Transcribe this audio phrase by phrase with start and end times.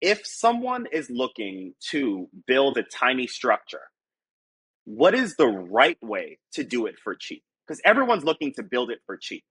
[0.00, 3.80] if someone is looking to build a tiny structure,
[4.84, 7.42] what is the right way to do it for cheap?
[7.66, 9.44] Because everyone's looking to build it for cheap.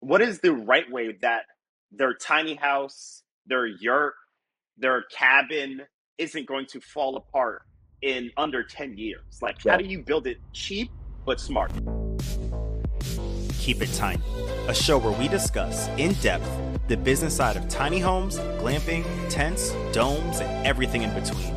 [0.00, 1.42] What is the right way that
[1.90, 4.14] their tiny house, their yurt,
[4.76, 5.82] their cabin
[6.18, 7.62] isn't going to fall apart
[8.02, 9.38] in under 10 years?
[9.40, 10.90] Like, how do you build it cheap
[11.24, 11.72] but smart?
[13.58, 14.22] Keep It Tiny,
[14.68, 16.48] a show where we discuss in depth
[16.88, 21.52] the business side of tiny homes, glamping, tents, domes, and everything in between.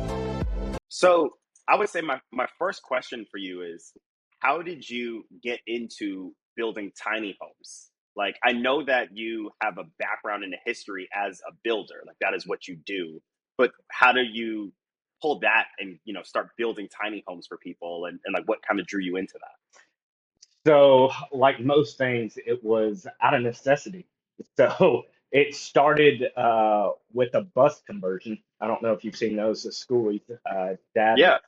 [0.88, 1.30] So,
[1.68, 3.92] I would say my, my first question for you is
[4.40, 7.90] how did you get into building tiny homes?
[8.16, 12.16] Like, I know that you have a background in a history as a builder, like,
[12.20, 13.22] that is what you do.
[13.56, 14.72] But how do you
[15.22, 18.58] pull that and you know start building tiny homes for people and, and like what
[18.66, 19.60] kind of drew you into that
[20.66, 24.06] so, like most things, it was out of necessity.
[24.56, 28.38] So, it started uh, with a bus conversion.
[28.60, 30.16] I don't know if you've seen those at school.
[30.50, 31.38] Uh, dad, yeah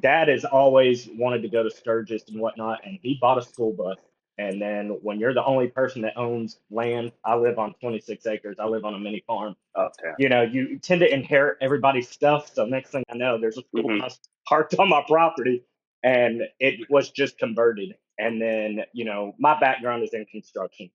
[0.00, 3.72] dad has always wanted to go to Sturgis and whatnot, and he bought a school
[3.72, 3.98] bus.
[4.38, 8.56] And then when you're the only person that owns land, I live on 26 acres.
[8.60, 9.56] I live on a mini farm.
[9.76, 12.54] okay You know, you tend to inherit everybody's stuff.
[12.54, 13.98] So next thing I know, there's a school Mhm.
[13.98, 15.64] bus parked on my property,
[16.04, 17.96] and it was just converted.
[18.18, 20.90] And then, you know, my background is in construction,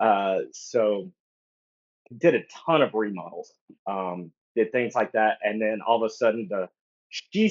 [0.00, 1.10] uh, so
[2.18, 3.52] did a ton of remodels,
[3.86, 6.68] um, did things like that, and then all of a sudden the
[7.10, 7.48] she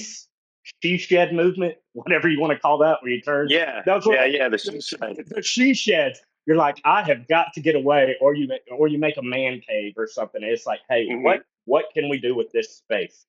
[0.81, 4.16] she shed movement, whatever you want to call that, where you turn yeah That's what-
[4.16, 5.17] yeah yeah the she shed.
[5.28, 6.22] the she sheds.
[6.45, 9.22] You're like, I have got to get away, or you make, or you make a
[9.22, 10.44] man cave or something.
[10.44, 11.22] It's like, hey, Mhm.
[11.23, 13.25] what what can we do with this space?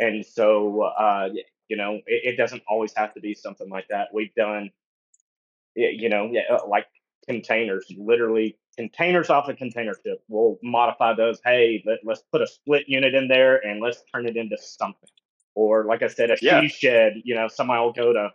[0.00, 1.28] And so, uh,
[1.68, 4.08] you know, it, it doesn't always have to be something like that.
[4.12, 4.70] We've done,
[5.76, 6.86] you know, yeah, uh, like
[7.28, 10.22] containers, literally containers off a container ship.
[10.28, 11.40] We'll modify those.
[11.44, 15.08] Hey, let, let's put a split unit in there and let's turn it into something.
[15.56, 16.60] Or like I said, a Yeah.
[16.60, 17.14] she shed.
[17.24, 18.30] You know, somebody will go to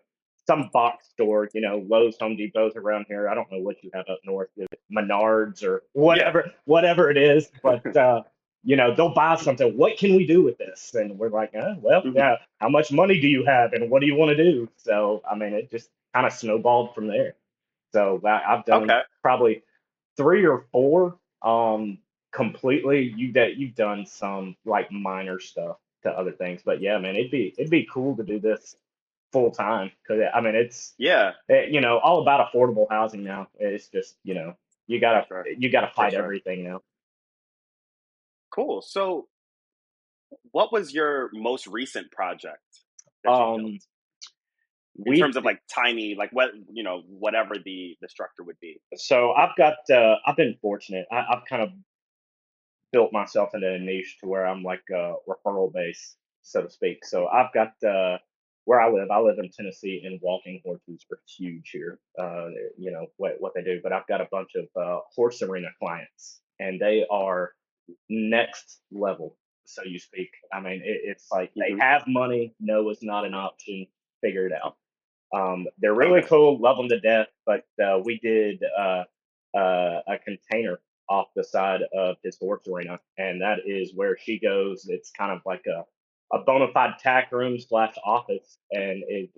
[0.45, 3.29] some box store, you know, Lowe's, Home Depot's around here.
[3.29, 4.49] I don't know what you have up north,
[4.93, 7.49] Menards or whatever, whatever it is.
[7.63, 8.23] But uh,
[8.65, 9.77] you know, they'll buy something.
[9.77, 10.93] What can we do with this?
[10.93, 12.15] And we're like, uh, well, Mhm.
[12.15, 12.35] yeah.
[12.59, 14.69] How much money do you have, and what do you want to do?
[14.75, 17.35] So, I mean, it just kind of snowballed from there.
[17.93, 19.01] So I- I've done Okay.
[19.21, 19.63] probably
[20.17, 21.17] three or four.
[21.41, 21.99] Um,
[22.31, 23.13] completely.
[23.15, 27.31] You that you've done some like minor stuff to other things, but yeah, man, it'd
[27.31, 28.75] be it'd be cool to do this
[29.31, 33.47] full time because I mean it's yeah eh, you know all about affordable housing now.
[33.59, 34.55] It's just you know
[34.87, 35.25] you gotta
[35.57, 36.23] you gotta fight sure.
[36.23, 36.81] everything now.
[38.51, 39.27] cool so
[40.51, 42.61] what was your most recent project
[43.27, 43.79] Um?
[45.05, 48.59] In we terms of like tiny like what you know whatever the the structure would
[48.61, 51.05] be so I've got uh, I've been fortunate.
[51.11, 51.69] I, I've kind of
[52.91, 57.05] built myself into a niche to where I'm like a referral base, so to speak.
[57.05, 58.17] So I've got uh,
[58.65, 59.09] where I live.
[59.11, 61.99] I live in Tennessee, and walking horses are huge here.
[62.19, 65.41] Uh, you know what what they do, but I've got a bunch of uh, horse
[65.41, 67.51] arena clients, and they are
[68.09, 70.29] next level, so you speak.
[70.53, 71.81] I mean, it, it's like they Mhm.
[71.81, 72.55] have money.
[72.59, 73.87] No is not an option.
[74.21, 74.77] Figure it out.
[75.33, 77.27] Um, they're really cool, love them to death.
[77.45, 79.03] But uh, we did uh,
[79.55, 80.79] uh, a container
[81.09, 84.87] off the side of his horse arena, and that is where she goes.
[84.87, 85.85] It's kind of like a
[86.35, 89.29] a bona fide tack room slash office, and it.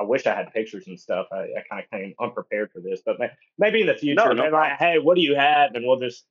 [0.00, 1.26] I wish I had pictures and stuff.
[1.32, 4.42] I, I kind of came unprepared for this, but may- maybe in the future, no
[4.44, 6.24] maybe like, hey, what do you have, and we'll just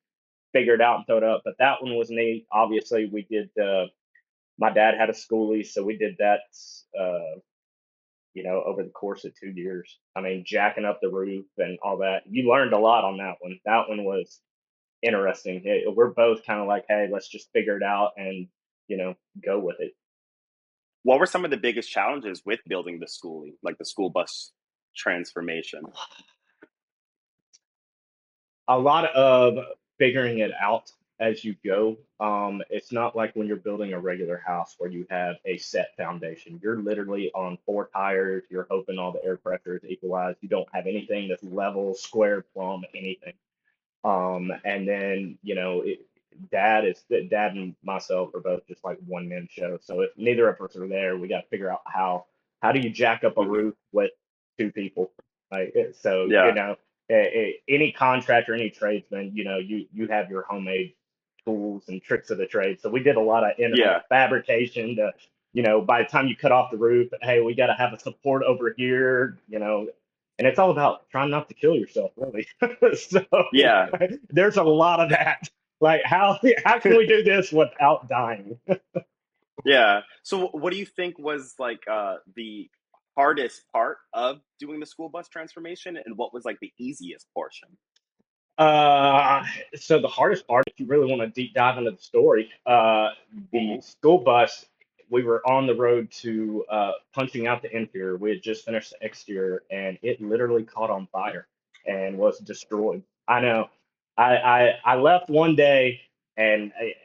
[0.53, 1.41] figure it out and throw it up.
[1.43, 2.47] But that one was neat.
[2.51, 3.49] Obviously, we did.
[3.57, 3.87] Uh,
[4.57, 6.41] my dad had a skoolie, so we did that.
[6.99, 7.39] Uh,
[8.37, 9.97] you know, over the course of two years.
[10.15, 12.23] I mean, jacking up the roof and all that.
[12.29, 13.59] You learned a lot on that one.
[13.65, 14.39] That one was
[15.01, 15.63] interesting.
[15.65, 18.47] It- we're both kind of like, hey, let's just figure it out and
[18.87, 19.93] you know go with it.
[21.03, 24.51] what were some of the biggest challenges with building the skoolie like the school bus
[24.95, 25.81] transformation
[28.67, 29.57] a lot of
[29.99, 31.97] figuring it out as you go.
[32.19, 35.95] Um, it's not like when you're building a regular house where you have a set
[35.97, 36.59] foundation.
[36.63, 38.43] You're literally on four tires.
[38.49, 40.37] You're hoping all the air pressure is equalized.
[40.41, 43.33] You don't have anything that's level, square, plumb, anything.
[44.03, 46.05] Um, and then you know, it,
[46.51, 49.77] dad is dad and myself are both just like one man show.
[49.81, 52.25] So if neither of us are there, we got to figure out how
[52.61, 53.49] how do you jack up a Mhm.
[53.49, 54.11] roof with
[54.57, 55.11] two people?
[55.51, 56.47] Like so, Yeah.
[56.47, 56.75] you know,
[57.67, 60.93] any contractor, any tradesman, you know, you you have your homemade
[61.47, 62.79] tools and tricks of the trade.
[62.81, 64.01] So we did a lot of in Yeah.
[64.09, 65.13] fabrication to,
[65.53, 67.93] you know, by the time you cut off the roof, hey, we got to have
[67.93, 69.87] a support over here, you know,
[70.37, 72.45] and it's all about trying not to kill yourself, really.
[72.97, 73.87] so Yeah.
[74.29, 75.49] there's a lot of that.
[75.79, 78.59] Like how how can we do this without dying?
[79.65, 80.01] yeah.
[80.23, 82.69] So, what do you think was like uh, the
[83.15, 87.69] hardest part of doing the school bus transformation, and what was like the easiest portion?
[88.57, 89.43] Uh,
[89.75, 93.09] so the hardest part, if you really want to deep dive into the story, uh,
[93.51, 94.65] the school bus,
[95.11, 98.17] we were on the road to uh, punching out the interior.
[98.17, 101.47] We had just finished the exterior, and it literally caught on fire
[101.85, 103.03] and was destroyed.
[103.27, 103.69] I know.
[104.17, 106.01] I I, I left one day,
[106.37, 106.95] and I,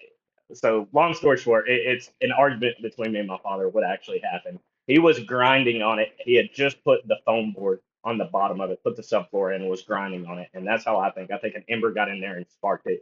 [0.55, 3.69] so long story short, it, it's an argument between me and my father.
[3.69, 4.59] What actually happened?
[4.87, 6.13] He was grinding on it.
[6.19, 9.55] He had just put the foam board on the bottom of it, put the subfloor
[9.55, 10.49] in, and was grinding on it.
[10.55, 11.31] And that's how I think.
[11.31, 13.01] I think an ember got in there and sparked it.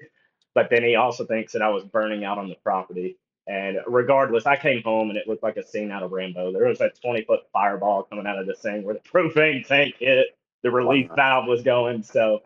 [0.54, 3.16] But then he also thinks that I was burning out on the property.
[3.46, 6.52] And regardless, I came home and it looked like a scene out of Rambo.
[6.52, 9.96] There was a 20 foot fireball coming out of this thing where the propane tank
[9.98, 12.02] hit, the relief valve was going.
[12.02, 12.42] So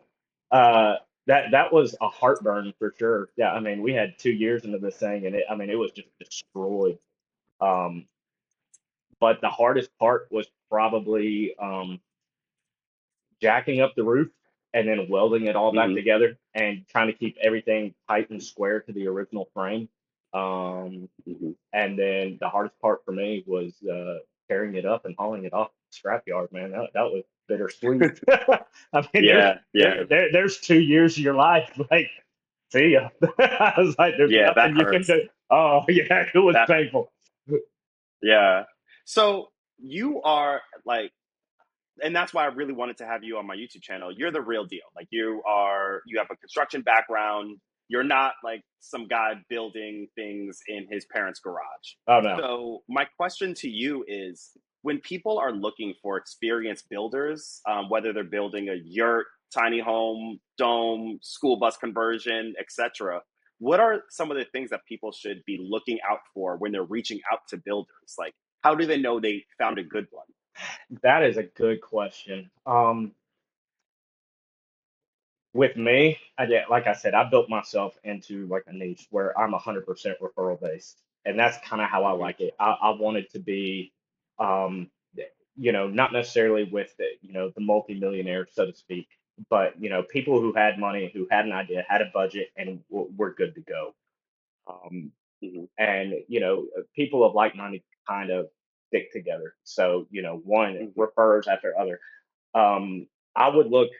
[0.50, 0.96] uh,
[1.26, 3.28] that that was a heartburn for sure.
[3.36, 5.78] Yeah, I mean, we had two years into this thing, and it, I mean, it
[5.78, 6.98] was just destroyed.
[7.60, 8.06] Um,
[9.20, 12.00] but the hardest part was probably um,
[13.44, 14.30] jacking up the roof
[14.72, 15.94] and then welding it all back Mhm.
[15.96, 19.88] together and trying to keep everything tight and square to the original frame.
[20.32, 21.54] Um, Mhm.
[21.74, 24.18] and then the hardest part for me was uh,
[24.48, 26.70] carrying it up and hauling it off the scrapyard, man.
[26.72, 28.18] That, that was bittersweet.
[28.94, 31.70] I mean, there's, Yeah, yeah, there, there, there's two years of your life.
[31.90, 32.08] Like,
[32.72, 33.10] see ya.
[33.38, 35.28] I was like, there's Yeah, nothing you can do.
[35.50, 37.12] Oh, yeah, it was That- painful.
[38.22, 38.64] yeah.
[39.04, 41.12] So you are like,
[42.02, 44.10] and that's why I really wanted to have you on my YouTube channel.
[44.16, 44.82] You're the real deal.
[44.96, 47.58] Like you are, you have a construction background.
[47.88, 51.94] You're not like some guy building things in his parents' garage.
[52.08, 52.36] Oh, no.
[52.38, 54.50] So my question to you is:
[54.82, 60.38] When people are looking for experienced builders, um, whether they're building a yurt, tiny home,
[60.56, 63.20] dome, school bus conversion, etc.,
[63.58, 66.84] what are some of the things that people should be looking out for when they're
[66.84, 68.14] reaching out to builders?
[68.18, 68.32] Like,
[68.62, 70.26] how do they know they found a good one?
[71.02, 72.50] That is a good question.
[72.66, 73.12] Um,
[75.52, 79.38] with me, I did, like I said, I built myself into like a niche where
[79.38, 82.54] I'm 100% referral based, and that's kind of how I like it.
[82.58, 83.92] I, I wanted to be,
[84.38, 84.90] um,
[85.56, 89.08] you know, not necessarily with the, you know, the multimillionaire, so to speak,
[89.50, 92.80] but you know, people who had money, who had an idea, had a budget, and
[92.90, 93.94] w- were good to go.
[94.66, 95.12] Um,
[95.42, 95.68] Mhm.
[95.78, 98.50] and you know, people of like minded kind of
[98.94, 99.54] stick together.
[99.64, 100.92] So you know, one Mhm.
[100.96, 102.00] refers after other.
[102.54, 103.90] Um, I would look.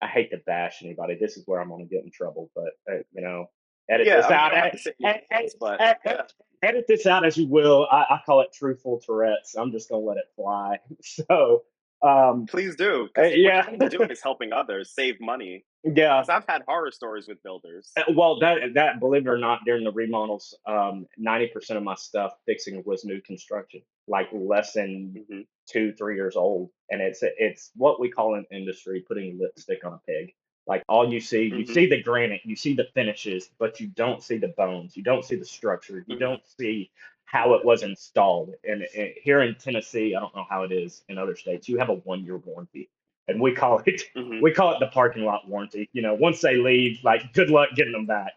[0.00, 1.16] I hate to bash anybody.
[1.16, 3.50] This is where I'm going to get in trouble, but uh, you know,
[3.90, 4.50] edit Yeah, this I mean, out.
[4.52, 6.22] don't have Ed- ed- names, but yeah.
[6.62, 7.88] edit this out as you will.
[7.90, 9.54] I, I call it truthful Tourette's.
[9.56, 10.78] I'm just going to let it fly.
[11.02, 11.64] So,
[12.02, 13.08] um, please do.
[13.18, 13.68] Uh, yeah.
[13.68, 15.64] what you're doing is helping others save money.
[15.84, 16.24] Yeah.
[16.28, 17.92] I've had horror stories with builders.
[17.96, 21.84] Uh, Well, that that believe it or not, during the remodels, um, ninety percent of
[21.84, 25.46] my stuff fixing was new construction, like less than Mhm.
[25.66, 29.94] two, three years old, and it's it's what we call in industry putting lipstick on
[29.94, 30.34] a pig.
[30.66, 31.74] Like all you see, you Mhm.
[31.74, 35.24] see the granite, you see the finishes, but you don't see the bones, you don't
[35.24, 36.20] see the structure, you Mhm.
[36.20, 36.90] don't see
[37.24, 38.54] how it was installed.
[38.64, 41.68] And, and here in Tennessee, I don't know how it is in other states.
[41.68, 42.90] You have a one year warranty,
[43.28, 44.40] and we call it Mhm.
[44.42, 45.88] we call it the parking lot warranty.
[45.92, 48.32] You know, once they leave, like good luck getting them back.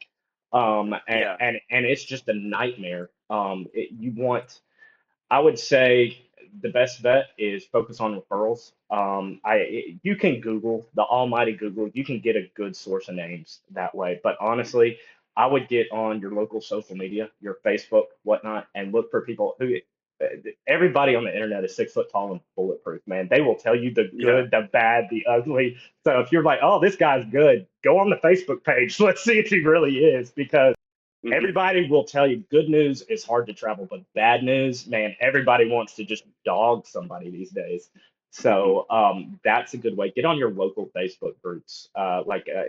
[0.53, 1.37] Um, and Yeah.
[1.39, 3.09] and, and it's just a nightmare.
[3.29, 4.59] Um, it, you want,
[5.29, 6.17] I would say,
[6.61, 8.73] the best bet is focus on referrals.
[8.89, 11.89] Um, I it, you can Google the almighty Google.
[11.93, 14.19] You can get a good source of names that way.
[14.21, 14.99] But honestly,
[15.37, 19.55] I would get on your local social media, your Facebook, whatnot, and look for people
[19.57, 19.77] who.
[20.67, 23.27] Everybody on the internet is six foot tall and bulletproof, man.
[23.29, 24.25] They will tell you the Yeah.
[24.25, 25.77] good, the bad, the ugly.
[26.03, 28.99] So if you're like, oh, this guy's good, go on the Facebook page.
[28.99, 30.75] Let's see if he really is, because
[31.25, 31.33] Mhm.
[31.33, 35.69] everybody will tell you good news is hard to travel, but bad news, man, everybody
[35.69, 37.91] wants to just dog somebody these days.
[38.31, 40.11] So um, that's a good way.
[40.11, 41.89] Get on your local Facebook groups.
[41.95, 42.63] Uh, like uh,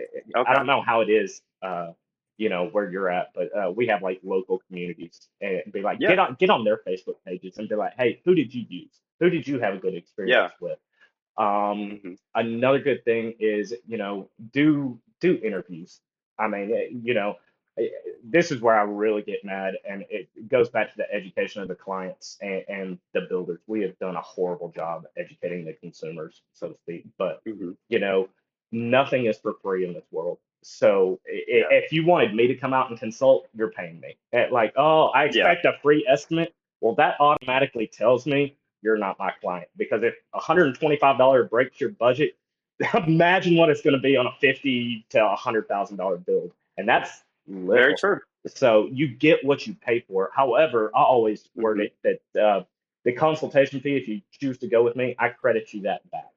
[0.45, 1.93] I don't know how it is, uh,
[2.37, 5.99] you know, where you're at, but uh, we have like local communities and be like,
[5.99, 6.09] Yeah.
[6.09, 9.01] get on get on their Facebook pages and be like, hey, who did you use?
[9.19, 10.79] Who did you have a good experience with?
[11.37, 12.17] Um, Mhm.
[12.35, 15.99] another good thing is you know do do interviews
[16.39, 17.35] i mean eh, you know
[17.79, 17.87] eh,
[18.23, 21.67] this is where i really get mad and it goes back to the education of
[21.67, 26.41] the clients and, and the builders we have done a horrible job educating the consumers
[26.53, 27.77] so to speak but Mhm.
[27.89, 28.27] you know
[28.71, 31.63] nothing is for free in this world so Yeah.
[31.71, 35.07] if you wanted me to come out and consult you're paying me Eh, like oh
[35.09, 35.29] i Yeah.
[35.29, 40.15] expect a free estimate well that automatically tells me you're not my client because if
[40.35, 42.35] $125 breaks your budget
[43.07, 46.89] imagine what it's going to be on a 50 to hundred thousand dollar build, and
[46.89, 48.19] that's Very true.
[48.47, 50.31] So you get what you pay for.
[50.33, 51.91] However, I always word Mhm.
[52.03, 52.63] it that uh,
[53.05, 56.31] the consultation fee, if you choose to go with me, I credit you that back.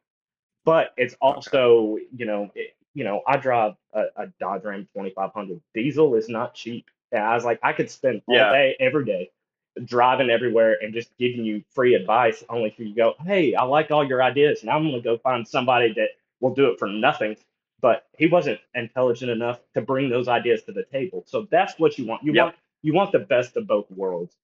[0.64, 5.62] But it's also, you know, it, you know, I drive a, a Dodge Ram 2500.
[5.74, 6.86] Diesel is not cheap.
[7.12, 8.52] And I was like, I could spend all Yeah.
[8.52, 9.30] day, every day,
[9.84, 13.92] driving everywhere and just giving you free advice, only for you go, hey, I like
[13.92, 14.64] all your ideas.
[14.64, 16.10] Now I'm going to go find somebody that
[16.40, 17.36] will do it for nothing.
[17.82, 21.24] But he wasn't intelligent enough to bring those ideas to the table.
[21.26, 22.24] So that's what you want.
[22.24, 22.44] You Yep.
[22.44, 24.36] want you want the best of both worlds.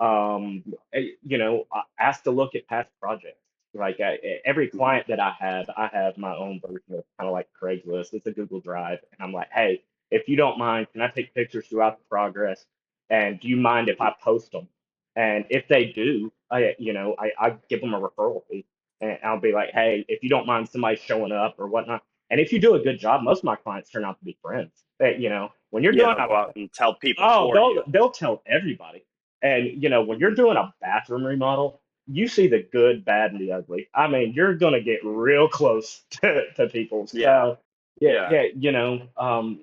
[0.00, 1.66] Um, eh, you know,
[2.00, 3.40] ask to look at past projects.
[3.76, 7.32] Like I, every client that I have, I have my own version of kind of
[7.32, 8.14] like Craigslist.
[8.14, 11.34] It's a Google Drive, and I'm like, hey, if you don't mind, can I take
[11.34, 12.66] pictures throughout the progress?
[13.10, 14.68] And do you mind if I post them?
[15.16, 18.66] And if they do, I, you know, I, I give them a referral fee,
[19.00, 22.40] and I'll be like, hey, if you don't mind somebody showing up or whatnot, and
[22.40, 24.72] if you do a good job, most of my clients turn out to be friends.
[25.00, 27.84] You know, when you're Yeah, doing they'll go out and tell people Oh, they'll you.
[27.88, 29.04] they'll tell everybody.
[29.42, 33.40] And you know, when you're doing a bathroom remodel, you see the good, bad, and
[33.40, 33.88] the ugly.
[33.94, 37.06] I mean, you're gonna get real close to, to people.
[37.06, 37.54] So Yeah.
[38.00, 38.30] yeah, Yeah.
[38.30, 39.60] yeah, you know, um,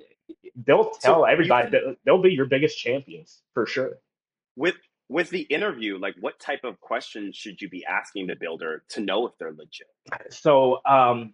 [0.66, 3.98] they'll So tell you everybody can- that they'll be your biggest champions for sure.
[4.56, 4.76] With
[5.10, 9.02] with the interview, like what type of questions should you be asking the builder to
[9.02, 9.88] know if they're legit?
[10.30, 11.34] So um,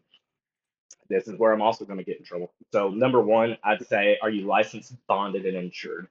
[1.07, 2.51] this is where I'm also going to get in trouble.
[2.73, 6.07] So number one, I'd say, are you licensed, bonded, and insured?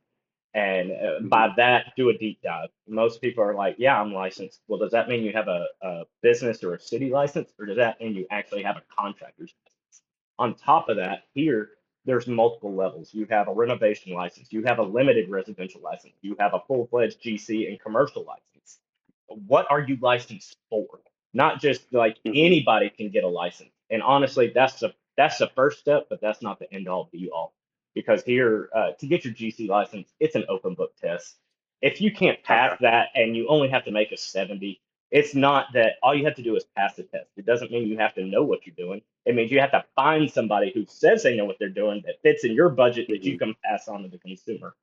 [0.55, 2.71] And uh, by that, do a deep dive.
[2.89, 4.61] Most people are like, yeah, I'm licensed.
[4.67, 7.77] Well, does that mean you have a, a business or a city license, or does
[7.77, 10.03] that mean you actually have a contractor's license?
[10.39, 11.71] On top of that, here,
[12.05, 13.15] there's multiple levels.
[13.15, 16.89] You have a renovation license, you have a limited residential license, you have a full
[16.89, 18.81] fledged GC and commercial license.
[19.29, 20.87] What are you licensed for?
[21.35, 22.33] Not just like Mhm.
[22.37, 23.71] anybody can get a license.
[23.91, 27.31] And honestly, that's the that's the first step, but that's not the end all be
[27.31, 27.55] all.
[27.99, 31.35] Because here, uh, to get your GC license, it's an open book test.
[31.83, 32.85] If you can't pass Okay.
[32.85, 36.37] that and you only have to make a 70, it's not that all you have
[36.37, 37.31] to do is pass the test.
[37.37, 39.03] It doesn't mean you have to know what you're doing.
[39.27, 42.23] It means you have to find somebody who says they know what they're doing that
[42.23, 44.77] fits in your budget that you can pass on to the consumer.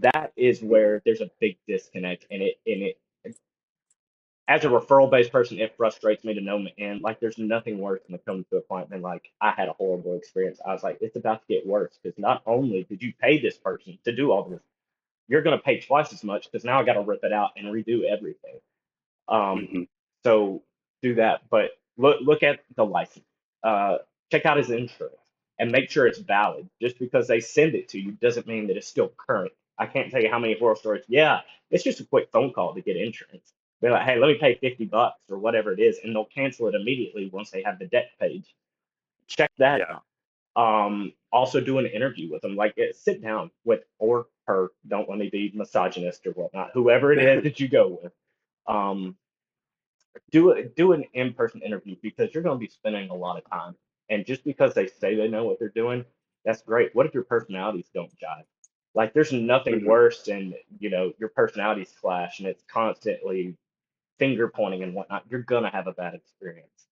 [0.00, 2.98] That is where there's a big disconnect, and it and it
[4.48, 7.02] as a referral based person, it frustrates me to no end.
[7.02, 9.72] Like, there's nothing worse than to come to a client than like, I had a
[9.72, 10.60] horrible experience.
[10.64, 13.56] I was like, it's about to get worse because not only did you pay this
[13.56, 14.60] person to do all this,
[15.28, 17.52] you're going to pay twice as much because now I got to rip it out
[17.56, 18.60] and redo everything.
[19.28, 19.88] Um, Mhm.
[20.24, 20.62] so
[21.02, 23.26] do that, but look look at the license.
[23.62, 23.98] Uh,
[24.30, 25.16] check out his insurance
[25.58, 26.68] and make sure it's valid.
[26.80, 29.52] Just because they send it to you doesn't mean that it's still current.
[29.78, 31.04] I can't tell you how many horror stories.
[31.08, 33.52] Yeah, it's just a quick phone call to get insurance.
[33.86, 36.66] They're like, hey, let me pay 50 bucks or whatever it is, and they'll cancel
[36.66, 38.52] it immediately once they have the dec page.
[39.28, 39.98] Check that Yeah.
[40.56, 40.88] out.
[40.88, 42.56] Um, also do an interview with them.
[42.56, 44.72] Like, eh, sit down with or her.
[44.88, 46.72] Don't let me be misogynist or whatnot.
[46.74, 48.12] Whoever it is that you go with.
[48.66, 49.16] Um,
[50.32, 50.74] do it.
[50.74, 53.76] Do an in-person interview because you're going to be spending a lot of time.
[54.10, 56.04] And just because they say they know what they're doing,
[56.44, 56.92] that's great.
[56.96, 58.46] What if your personalities don't jive?
[58.96, 59.86] Like, there's nothing Mhm.
[59.86, 63.56] worse than you know your personalities clash and it's constantly
[64.18, 65.24] finger pointing and whatnot.
[65.30, 66.86] You're gonna have a bad experience.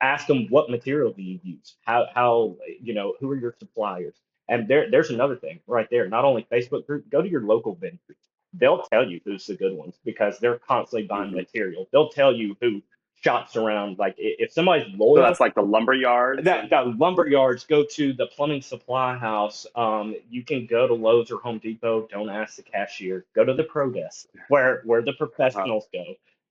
[0.00, 1.76] Ask them what material do you use?
[1.82, 4.14] How how you know who are your suppliers?
[4.48, 6.08] And there there's another thing right there.
[6.08, 8.16] Not only Facebook group, go to your local vendors.
[8.54, 11.36] They'll tell you who's the good ones because they're constantly buying Mhm.
[11.36, 11.88] material.
[11.92, 12.82] They'll tell you who
[13.14, 13.98] shops around.
[13.98, 16.44] Like if somebody's So loyal, that's like the lumber yard.
[16.44, 19.64] that, that lumber yards go to the plumbing supply house.
[19.76, 22.08] Um, you can go to Lowe's or Home Depot.
[22.10, 23.24] Don't ask the cashier.
[23.34, 26.04] Go to the pro desk where where the professionals go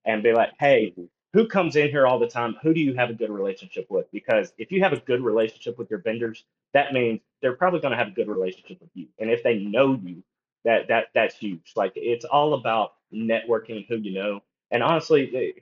[0.06, 1.08] and be like, hey, Mhm.
[1.34, 2.56] who comes in here all the time?
[2.62, 4.10] Who do you have a good relationship with?
[4.12, 6.44] Because if you have a good relationship with your vendors,
[6.74, 9.08] that means they're probably going to have a good relationship with you.
[9.20, 10.24] And if they know you,
[10.64, 11.74] that that that's huge.
[11.76, 14.44] Like it's all about networking, who you know.
[14.72, 15.56] And honestly,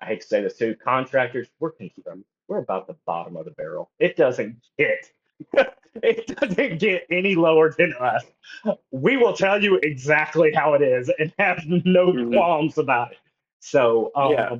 [0.00, 2.24] I hate to say this too, contractors, we're construction.
[2.46, 3.90] We're about the bottom of the barrel.
[3.98, 5.10] It doesn't get
[6.02, 8.24] it doesn't get any lower than us.
[8.90, 12.32] We will tell you exactly how it is and have no Mhm.
[12.32, 13.18] qualms about it.
[13.60, 14.56] So um, Yeah.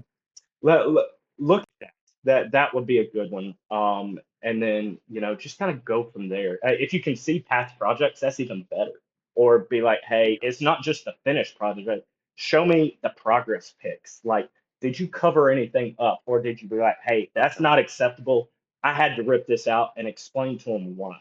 [0.63, 1.07] let, let-
[1.39, 1.91] look at that.
[2.25, 3.55] That that would be a good one.
[3.71, 6.59] Um, and then you know just kind of go from there.
[6.65, 8.93] Uh, if you can see past projects, that's even better.
[9.35, 12.05] Or be like, hey, it's not just the finished project.
[12.35, 14.21] Show me the progress pics.
[14.25, 14.49] Like,
[14.81, 18.51] did you cover anything up, or did you be like, hey, that's not acceptable.
[18.83, 21.21] I had to rip this out and explain to them why.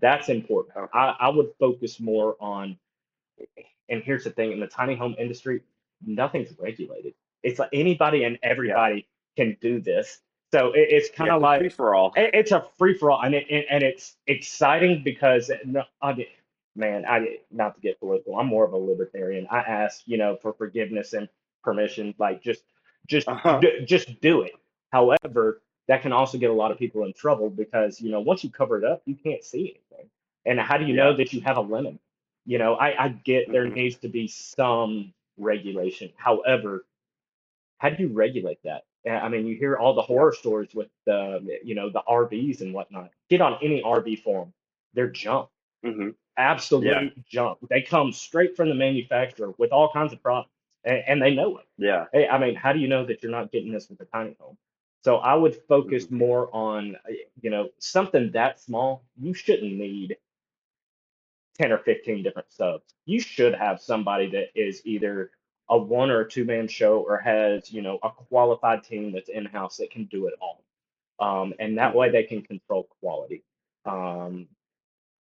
[0.00, 0.88] That's important.
[0.92, 2.76] I, I would focus more on.
[3.88, 5.62] And here's the thing: in the tiny home industry,
[6.06, 7.14] nothing's regulated.
[7.42, 9.06] It's like anybody and everybody
[9.36, 10.20] can do this.
[10.52, 12.12] So it, it's kind of like free for all.
[12.16, 16.26] it, it's a free for all, and it and, it's exciting because no, I
[16.76, 18.38] man, I not to get political.
[18.38, 19.46] I'm more of a libertarian.
[19.50, 21.28] I ask, you know, for forgiveness and
[21.64, 22.62] permission, like just
[23.08, 23.60] just Uh-huh.
[23.60, 24.52] d- just do it.
[24.90, 28.44] However, that can also get a lot of people in trouble because you know once
[28.44, 30.10] you cover it up, you can't see anything.
[30.46, 31.98] And how do you know that you have a lemon?
[32.46, 36.12] You know, I, I get there hmm needs to be some regulation.
[36.16, 36.84] However,
[37.78, 38.84] how do you regulate that?
[39.08, 42.72] I mean, you hear all the horror stories with the, you know, the RVs and
[42.72, 43.10] whatnot.
[43.28, 44.52] Get on any RV forum,
[44.94, 45.48] they're junk,
[45.84, 47.22] hmm absolute Yeah.
[47.28, 47.58] junk.
[47.68, 50.50] They come straight from the manufacturer with all kinds of problems,
[50.84, 51.66] and, and they know it.
[51.78, 52.06] Yeah.
[52.12, 54.36] Hey, I mean, how do you know that you're not getting this with a tiny
[54.40, 54.56] home?
[55.02, 59.04] So I would focus hmm more on, uh, you know, something that small.
[59.20, 60.16] You shouldn't need
[61.58, 62.94] 10 or 15 different subs.
[63.06, 65.30] You should have somebody that is either
[65.68, 69.44] a one or two man show or has, you know, a qualified team that's in
[69.46, 70.64] house that can do it all.
[71.20, 73.44] Um, and that way they can control quality.
[73.84, 74.48] Um,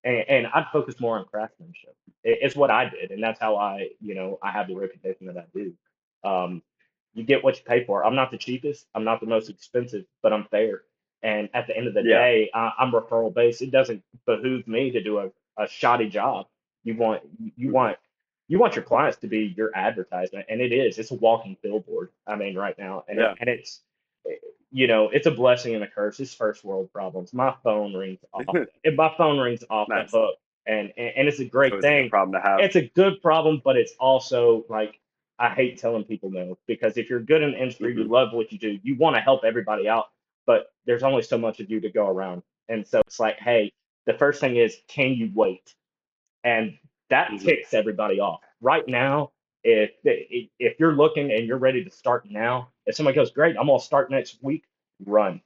[0.04, 1.96] and, and I'd focus more on craftsmanship.
[2.24, 5.28] It, it's what I did, and that's how I, you know, I have the reputation
[5.28, 5.74] that I do.
[6.24, 6.62] Um,
[7.14, 8.06] you get what you pay for.
[8.06, 8.88] I'm not the cheapest.
[8.96, 10.84] I'm not the most expensive, but I'm fair.
[11.24, 12.20] And at the end of the Yeah.
[12.20, 13.62] day, I, I'm referral based.
[13.62, 16.48] It doesn't behoove me to do a, a shoddy job.
[16.84, 17.24] You want
[17.56, 17.98] you want
[18.48, 20.98] you want your clients to be your advertisement, and it is.
[20.98, 22.12] It's a walking billboard.
[22.26, 23.82] I mean, right now, and it, and it's
[24.72, 26.20] you know, it's a blessing and a curse.
[26.20, 27.34] It's first world problems.
[27.34, 28.56] My phone rings off.
[28.96, 30.36] My phone rings off the hook,
[30.66, 32.10] and, and and it's a great a good thing.
[32.10, 32.62] problem to have.
[32.62, 35.00] It's a good problem, but it's also like
[35.40, 38.34] I hate telling people no because if you're good in the industry, you hmm love
[38.34, 40.06] what you do, you want to help everybody out,
[40.46, 43.72] but there's only so much of you to go around, and so it's like, hey,
[44.08, 45.76] the first thing is, can you wait?
[46.46, 46.78] and
[47.12, 48.42] that hmm ticks everybody off.
[48.62, 49.32] Right now,
[49.64, 53.68] if if you're looking and you're ready to start now, if somebody goes, "Great, I'm
[53.68, 54.66] gonna start next week,"
[55.06, 55.42] run,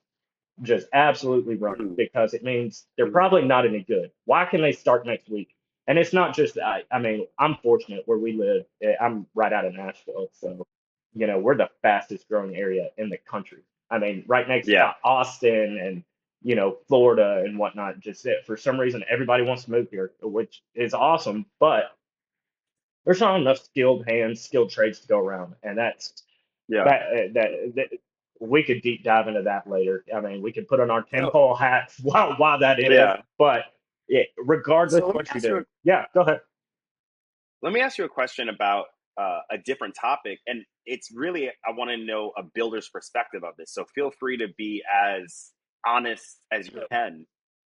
[0.63, 4.11] just absolutely run hmm because it means they're hmm probably not any good.
[4.25, 5.55] Why can they start next week?
[5.87, 6.83] And it's not just I.
[6.91, 8.65] I mean, I'm fortunate where we live.
[8.83, 10.67] eh, I'm right out of Nashville, so
[11.15, 13.63] you know we're the fastest growing area in the country.
[13.91, 14.77] I mean, right next Yeah.
[14.77, 16.03] to Austin and
[16.43, 17.99] you know Florida and whatnot.
[17.99, 21.85] Just it for some reason everybody wants to move here, which is awesome, but
[23.05, 26.23] there's not enough skilled hands, skilled trades to go around, and that's
[26.67, 26.83] Yeah.
[26.85, 27.87] that uh, that, that
[28.39, 30.03] we could deep dive into that later.
[30.15, 33.17] I mean, we could put on our tinfoil hats why why that is, yeah.
[33.37, 33.65] but
[34.07, 36.41] yeah, regardless So what you you a yeah, go ahead.
[37.61, 38.85] let me ask you a question about
[39.17, 43.55] uh, a different topic, and it's really I want to know a builder's perspective of
[43.57, 43.71] this.
[43.73, 45.51] So feel free to be as
[45.85, 47.25] honest as you can.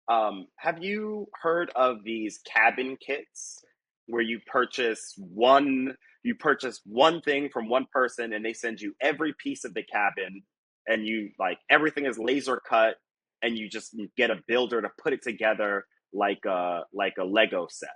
[0.10, 3.60] Um, have you heard of these cabin kits
[4.08, 8.93] where you purchase one you purchase one thing from one person and they send you
[9.01, 10.41] every piece of the cabin
[10.88, 12.95] and you like everything is laser cut
[13.41, 17.67] and you just get a builder to put it together like a like a Lego
[17.69, 17.89] set.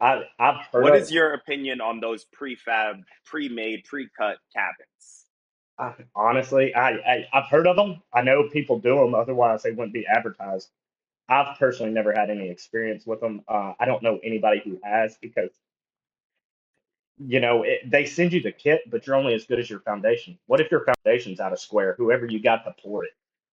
[0.00, 5.23] I I've heard What of is your opinion on those prefab, pre-made, pre-cut cabins?
[5.78, 8.02] I, honestly, I, I I've heard of them.
[8.12, 10.70] I know people do them, otherwise they wouldn't be advertised.
[11.28, 13.42] I've personally never had any experience with them.
[13.48, 15.50] Uh, I don't know anybody who has because
[17.18, 19.80] you know it, they send you the kit, but you're only as good as your
[19.80, 20.38] foundation.
[20.46, 21.94] What if your foundation's out of square?
[21.98, 23.12] Whoever you got to pour it,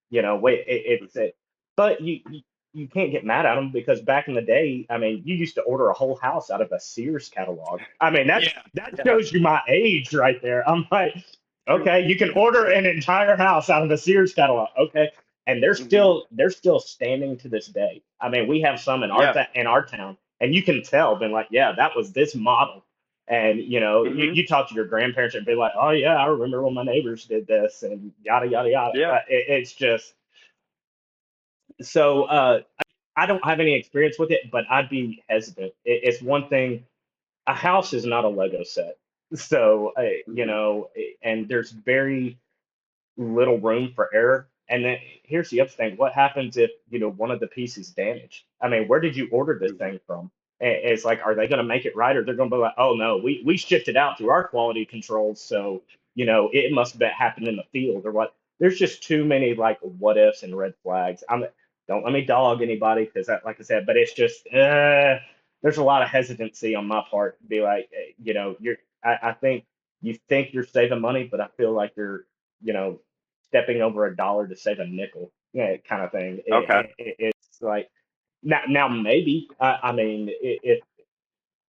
[0.09, 1.35] you know, wait, it, it's it,
[1.75, 2.41] but you, you
[2.73, 5.55] you can't get mad at them because back in the day, I mean, you used
[5.55, 7.81] to order a whole house out of a Sears catalog.
[7.99, 10.67] I mean, that Yeah, that shows you my age right there.
[10.67, 11.13] I'm like,
[11.67, 14.69] okay, you can order an entire house out of the Sears catalog.
[14.77, 15.09] Okay.
[15.47, 18.03] And they're hmm still they're still standing to this day.
[18.19, 19.33] I mean, we have some in our Yeah.
[19.33, 22.83] ta- in our town, and you can tell, been like, yeah, that was this model.
[23.27, 26.15] And you know, you, hmm you talk to your grandparents and be like, oh yeah,
[26.15, 28.99] I remember when my neighbors did this, and yada yada yada.
[28.99, 29.19] Yeah.
[29.27, 30.13] It, it's just
[31.81, 32.61] so uh,
[33.15, 35.73] I don't have any experience with it, but I'd be hesitant.
[35.85, 36.85] It, it's one thing.
[37.47, 38.97] A house is not a Lego set,
[39.35, 40.89] so uh, you hmm know,
[41.23, 42.37] and there's very
[43.17, 44.47] little room for error.
[44.69, 47.91] And then here's the other thing: what happens if you know one of the pieces
[47.91, 48.45] damaged?
[48.61, 50.31] I mean, where did you order this hmm thing from?
[50.63, 52.75] It's like, are they going to make it right, or they're going to be like,
[52.77, 55.83] oh no, we we shipped it out through our quality controls, so
[56.15, 58.35] you know it must have happened in the field or what?
[58.59, 61.23] There's just too many like what ifs and red flags.
[61.29, 61.45] I'm
[61.87, 65.17] don't let me dog anybody because that, like I said, but it's just uh,
[65.61, 68.77] there's a lot of hesitancy on my part to be like, eh, you know, you're.
[69.03, 69.65] I, I think
[70.01, 72.25] you think you're saving money, but I feel like you're,
[72.61, 72.99] you know,
[73.43, 76.41] stepping over a dollar to save a nickel, yeah, kind of thing.
[76.45, 76.93] It, Okay.
[76.97, 77.89] it, it- it's like
[78.43, 79.49] now, now maybe.
[79.59, 80.79] I, I mean, if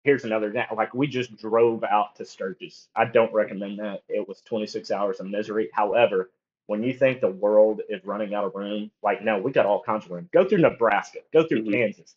[0.05, 2.89] here's another like we just drove out to Sturgis.
[2.97, 4.03] I don't recommend that.
[4.09, 5.71] It was 26 hours of misery.
[5.73, 6.31] However,
[6.67, 9.83] when you think the world is running out of room, like no, we got all
[9.83, 10.29] kinds of room.
[10.33, 11.73] Go through Nebraska, go through Mhm.
[11.73, 12.17] Kansas,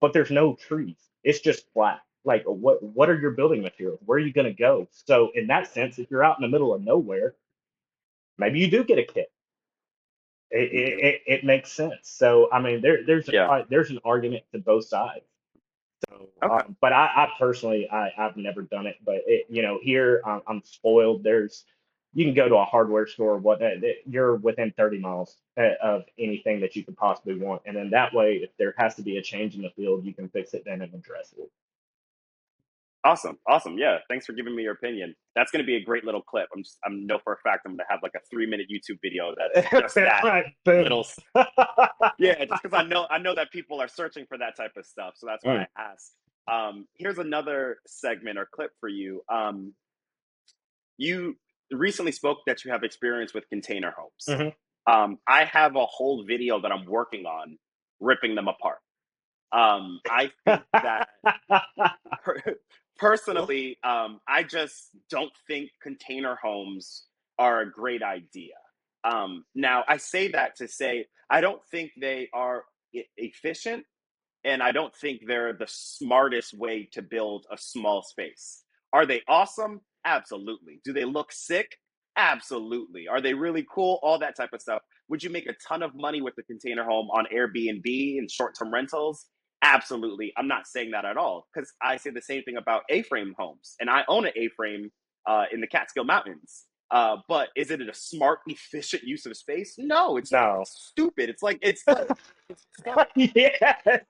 [0.00, 0.96] but there's no trees.
[1.24, 2.02] It's just flat.
[2.24, 4.00] Like what what are your building materials?
[4.04, 4.88] Where are you going to go?
[4.92, 7.34] So in that sense, if you're out in the middle of nowhere,
[8.38, 9.32] maybe you do get a kit.
[10.50, 11.98] It, it, it, it makes sense.
[12.02, 13.48] So I mean, there there's Yeah.
[13.48, 15.24] a, there's an argument to both sides.
[16.08, 16.64] So, Okay.
[16.66, 18.96] um, but I, I personally, I, I've never done it.
[19.04, 21.22] But it, you know, here I'm, I'm spoiled.
[21.22, 21.64] There's,
[22.14, 23.60] you can go to a hardware store, what
[24.06, 28.12] you're within 30 miles uh, of anything that you could possibly want, and then that
[28.14, 30.64] way, if there has to be a change in the field, you can fix it
[30.66, 31.50] then and address it.
[33.04, 33.78] Awesome, awesome.
[33.78, 35.14] Yeah, thanks for giving me your opinion.
[35.34, 36.48] That's going to be a great little clip.
[36.54, 38.66] I'm just, I'm know for a fact I'm going to have like a three minute
[38.72, 41.04] YouTube video that's just that right, little.
[42.18, 44.86] Yeah, just because I know I know that people are searching for that type of
[44.86, 45.66] stuff, so that's why Mm.
[45.76, 46.12] I asked.
[46.50, 49.22] Um, here's another segment or clip for you.
[49.28, 49.74] Um,
[50.98, 51.36] you
[51.72, 54.24] recently spoke that you have experience with container homes.
[54.28, 54.54] Mhm.
[54.86, 57.58] Um, I have a whole video that I'm working on
[58.00, 58.78] ripping them apart.
[59.52, 61.08] Um, I think that
[62.24, 62.56] per-
[63.02, 67.04] personally, um, I just don't think container homes
[67.36, 68.54] are a great idea.
[69.02, 72.62] Um, now, I say that to say I don't think they are
[72.94, 73.84] e- efficient,
[74.44, 78.62] and I don't think they're the smartest way to build a small space.
[78.92, 79.80] Are they awesome?
[80.04, 80.80] Absolutely.
[80.84, 81.76] Do they look sick?
[82.16, 83.08] Absolutely.
[83.08, 83.98] Are they really cool?
[84.04, 84.82] All that type of stuff.
[85.08, 88.54] Would you make a ton of money with the container home on Airbnb and short
[88.56, 89.26] term rentals?
[89.62, 90.32] Absolutely.
[90.36, 93.34] I'm not saying that at all because I say the same thing about A frame
[93.38, 93.76] homes.
[93.80, 94.90] And I own an A frame
[95.26, 96.64] uh, in the Catskill Mountains.
[96.90, 99.76] Uh, but is it a smart, efficient use of space?
[99.78, 100.62] No, it's no.
[100.66, 101.30] stupid.
[101.30, 102.10] It's like, it's like,
[102.48, 104.02] it's like yes.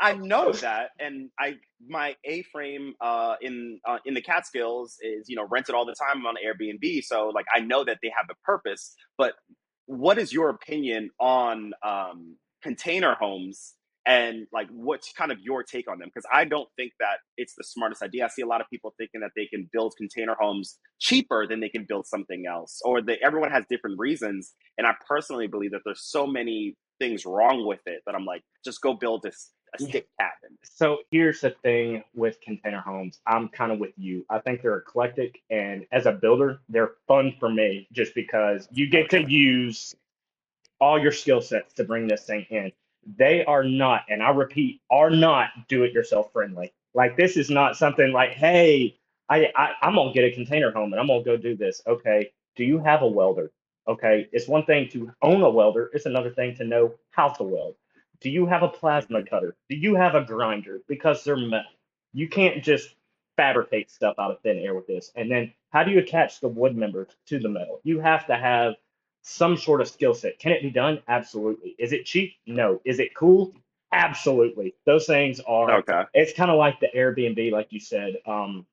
[0.00, 5.28] I know that, and I my A frame uh, in uh, in the Catskills is
[5.28, 8.26] you know rented all the time on Airbnb, so like I know that they have
[8.30, 8.94] a purpose.
[9.16, 9.34] But
[9.86, 13.74] what is your opinion on um, container homes,
[14.08, 16.08] and like what's kind of your take on them?
[16.08, 18.24] Because I don't think that it's the smartest idea.
[18.24, 21.60] I see a lot of people thinking that they can build container homes cheaper than
[21.60, 24.54] they can build something else, or that everyone has different reasons.
[24.78, 28.42] And I personally believe that there's so many things wrong with it that I'm like,
[28.64, 30.56] just go build this a stick cabin.
[30.64, 33.20] So here's the thing with container homes.
[33.26, 34.24] I'm kind of with you.
[34.30, 38.88] I think they're eclectic, and as a builder, they're fun for me just because you
[38.88, 39.94] get to use
[40.80, 42.72] all your skill sets to bring this thing in.
[43.16, 46.72] They are not, and I repeat, are not do-it-yourself friendly.
[46.94, 50.92] Like this is not something like, hey, I, I I'm gonna get a container home
[50.92, 51.80] and I'm gonna go do this.
[51.86, 53.50] Okay, do you have a welder?
[53.88, 55.90] Okay, it's one thing to own a welder.
[55.94, 57.76] It's another thing to know how to weld.
[58.20, 59.56] Do you have a plasma cutter?
[59.70, 60.80] Do you have a grinder?
[60.88, 61.70] Because they're metal.
[62.12, 62.94] You can't just
[63.36, 65.12] fabricate stuff out of thin air with this.
[65.16, 67.80] And then how do you attach the wood members to the metal?
[67.84, 68.74] You have to have
[69.28, 70.38] some sort of skill set.
[70.38, 71.02] Can it be done?
[71.06, 71.74] Absolutely.
[71.78, 72.32] Is it cheap?
[72.46, 72.80] No.
[72.84, 73.52] Is it cool?
[73.92, 74.74] Absolutely.
[74.86, 76.04] Those things are Okay.
[76.14, 78.16] it's kind of like the Airbnb, like you said.
[78.26, 78.66] Um,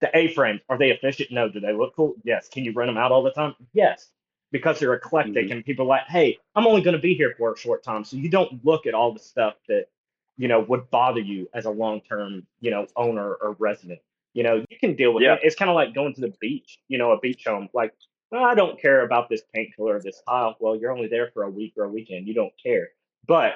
[0.00, 1.30] the A-frames, are they efficient?
[1.30, 1.48] No.
[1.48, 2.14] Do they look cool?
[2.24, 2.48] Yes.
[2.48, 3.54] Can you rent them out all the time?
[3.72, 4.10] Yes.
[4.50, 5.52] Because they're eclectic Mhm.
[5.52, 8.02] and people are like, hey, I'm only going to be here for a short time.
[8.02, 9.86] So you don't look at all the stuff that,
[10.36, 14.00] you know, would bother you as a long-term, you know, owner or resident.
[14.32, 15.34] You know, you can deal with Yeah.
[15.34, 15.40] it.
[15.44, 17.68] It's kind of like going to the beach, you know, a beach home.
[17.72, 20.56] Like, "Oh, I don't care about this paint color or this tile.
[20.60, 22.26] Well, you're only there for a week or a weekend.
[22.28, 22.90] You don't care.
[23.26, 23.54] But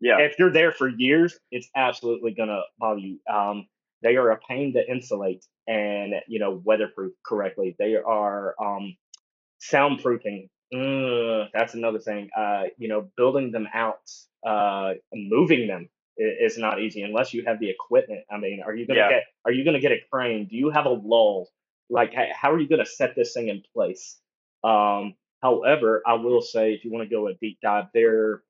[0.00, 0.18] Yeah.
[0.20, 3.20] if you're there for years, it's absolutely gonna bother you.
[3.30, 3.68] Um,
[4.02, 7.74] they are a pain to insulate and you know weatherproof correctly.
[7.78, 8.96] They are um,
[9.60, 10.48] soundproofing.
[11.52, 12.30] That's another thing.
[12.36, 14.10] Uh, you know, building them out,
[14.46, 18.24] uh, moving them i- is not easy unless you have the equipment.
[18.30, 19.08] I mean, are you gonna Yeah.
[19.10, 19.24] get?
[19.44, 20.46] Are you gonna get a crane?
[20.46, 21.48] Do you have a lull?
[21.94, 24.20] Like, how are you gonna set this thing in place?
[24.64, 28.42] Um, however, I will say, if you want to go a deep dive, they're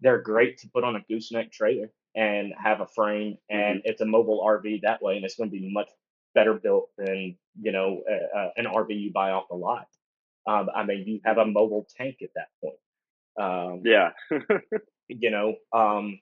[0.00, 4.06] they're great to put on a gooseneck trailer and have a frame and it's a
[4.06, 5.88] mobile RV that way and it's going to be much
[6.34, 9.88] better built than you know uh, uh, an RV you buy off the lot.
[10.46, 12.78] Um, I mean, you have a mobile tank at that point.
[13.40, 14.10] Um, Yeah.
[15.08, 16.20] you know, um,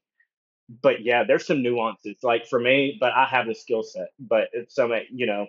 [0.83, 2.19] but yeah, there's some nuances.
[2.23, 4.09] Like for me, but I have the skill set.
[4.19, 5.47] But it's some, you know,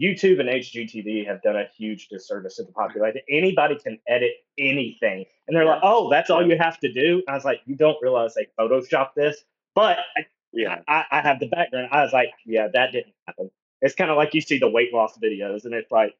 [0.00, 3.20] YouTube and HGTV have done a huge disservice to the population.
[3.28, 7.34] Anybody can edit anything, and they're like, "Oh, that's all you have to do." I
[7.34, 10.80] was like, "You don't realize they Photoshop this?" But I, Yeah.
[10.88, 11.88] I, I have the background.
[11.92, 14.92] I was like, "Yeah, that didn't happen." It's kind of like you see the weight
[14.92, 16.14] loss videos, and it's like.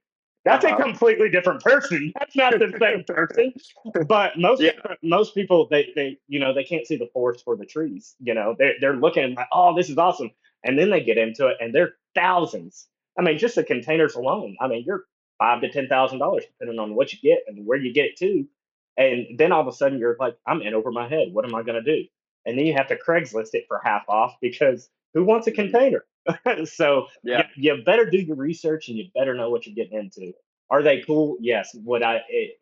[0.45, 0.77] That's Uh-huh.
[0.79, 2.13] a completely different person.
[2.19, 3.53] That's not the same person.
[4.07, 4.71] But most Yeah.
[5.03, 8.15] most people they they you know they can't see the forest for the trees.
[8.21, 10.31] You know they're they're looking like oh this is awesome,
[10.65, 12.87] and then they get into it and they're thousands.
[13.19, 14.57] I mean just the containers alone.
[14.61, 15.05] I mean you're
[15.39, 18.17] five to ten thousand dollars, depending on what you get and where you get it
[18.19, 18.47] to.
[18.97, 21.29] And then all of a sudden you're like, I'm in over my head.
[21.33, 22.05] What am I gonna do?
[22.47, 25.71] And then you have to Craigslist it for half off because who wants a mm-hmm.
[25.73, 26.05] container?
[26.67, 27.45] so Yeah.
[27.57, 30.33] you, you better do your research and you better know what you're getting into.
[30.71, 31.37] Are they cool?
[31.41, 31.75] Yes.
[31.75, 32.23] Would I?
[32.29, 32.59] It,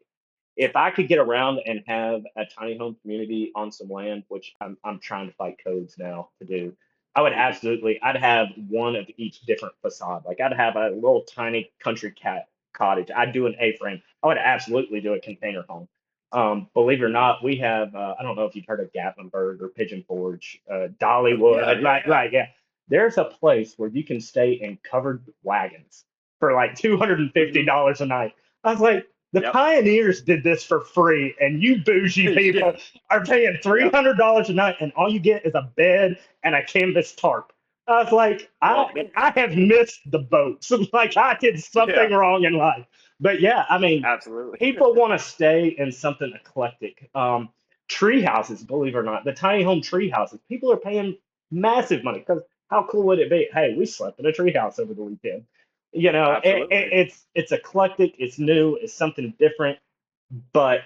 [0.57, 4.55] if I could get around and have a tiny home community on some land, which
[4.61, 6.77] I'm I'm trying to fight codes now to do,
[7.17, 8.01] I would absolutely.
[8.03, 10.25] I'd have one of each different facade.
[10.27, 13.11] Like I'd have a little tiny country cat cottage.
[13.11, 14.03] I'd do an A-frame.
[14.23, 15.89] I would absolutely do a container home.
[16.33, 17.95] Um, believe it or not, we have.
[17.95, 21.63] Uh, I don't know if you've heard of Gatlinburg or Pigeon Forge, uh, Dollywood.
[21.63, 22.11] Yeah, yeah, like, yeah.
[22.11, 22.47] like, yeah.
[22.89, 26.05] There's a place where you can stay in covered wagons
[26.39, 28.35] for like two hundred and fifty dollars a night.
[28.63, 29.53] I was like, the Yep.
[29.53, 32.75] pioneers did this for free, and you bougie people
[33.11, 36.55] are paying three hundred dollars a night, and all you get is a bed and
[36.55, 37.53] a canvas tarp.
[37.87, 40.65] I was like, I I have missed the boat.
[40.65, 42.17] So like I did something Yeah.
[42.17, 42.87] wrong in life.
[43.21, 44.59] But yeah, I mean, Absolutely.
[44.59, 47.11] people want to stay in something eclectic.
[47.15, 47.51] Um,
[47.89, 51.17] tree houses, believe it or not, the tiny home tree houses, people are paying
[51.51, 53.49] massive money because how cool would it be?
[53.53, 55.45] Hey, we slept in a tree house over the weekend.
[55.97, 59.79] You know, it, it, it's it's eclectic, it's new, it's something different,
[60.53, 60.81] but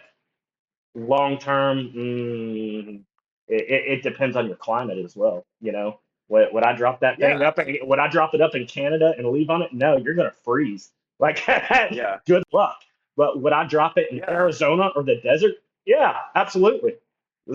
[0.94, 3.02] long term, mm,
[3.48, 5.44] it, it, depends on your climate as well.
[5.60, 7.48] You know, would, would I drop that thing Yeah.
[7.48, 7.58] up?
[7.82, 9.72] Would I drop it up in Canada and leave on it?
[9.72, 10.90] No, you're gonna freeze.
[11.20, 12.16] Like, Yeah.
[12.26, 12.78] good luck.
[13.14, 14.30] But would I drop it in Yeah.
[14.30, 15.56] Arizona or the desert?
[15.84, 16.94] Yeah, absolutely.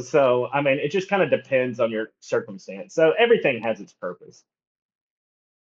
[0.02, 2.94] So, I mean, it just kind of depends on your circumstance.
[2.94, 4.44] So everything has its purpose.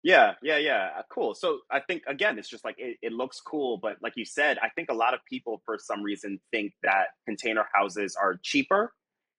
[0.05, 0.89] Yeah, yeah, yeah.
[0.99, 1.33] Uh, Cool.
[1.33, 4.59] So I think again, it's just like it, it looks cool, but like you said,
[4.61, 8.93] I think a lot of people for some reason think that container houses are cheaper.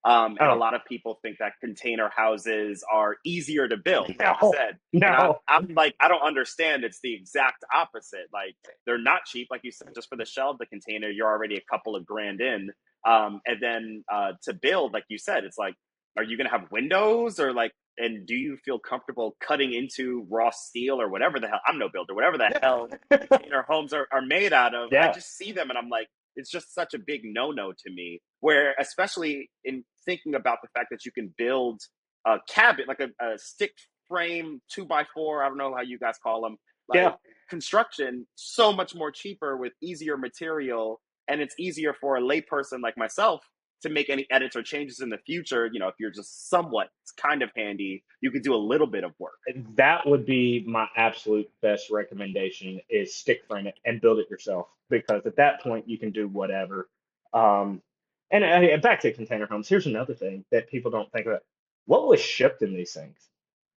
[0.05, 0.55] Um, and Oh.
[0.55, 4.37] a lot of people think that container houses are easier to build, like No.
[4.43, 4.79] you said.
[4.93, 6.83] No, I'm like, I don't understand.
[6.85, 8.27] It's the exact opposite.
[8.33, 11.29] Like they're not cheap, like you said, just for the shell of the container, you're
[11.29, 12.71] already a couple of grand in.
[13.07, 15.77] Um, and then uh, to build, like you said, it's like,
[16.17, 20.27] are you going to have windows or like, and do you feel comfortable cutting into
[20.31, 21.61] raw steel or whatever the hell?
[21.67, 24.91] I'm no builder, whatever the hell container homes are, are made out of.
[24.93, 25.09] Yeah.
[25.09, 27.91] I just see them and I'm like, it's just such a big no no to
[27.93, 28.21] me.
[28.41, 31.81] Where, especially in thinking about the fact that you can build
[32.27, 33.73] a cabin, like a, a stick
[34.09, 36.57] frame two by four, I don't know how you guys call them,
[36.89, 37.13] like Yeah.
[37.49, 41.01] construction, so much more cheaper with easier material.
[41.29, 43.43] And it's easier for a layperson like myself
[43.83, 45.69] to make any edits or changes in the future.
[45.73, 49.05] You know, if you're just somewhat kind of handy, you could do a little bit
[49.05, 49.35] of work.
[49.77, 54.67] that would be my absolute best recommendation is stick frame it and build it yourself
[54.91, 56.89] because at that point you can do whatever.
[57.33, 57.83] Um
[58.31, 61.43] and uh, back to container homes here's another thing that people don't think about.
[61.87, 63.17] What was shipped in these things?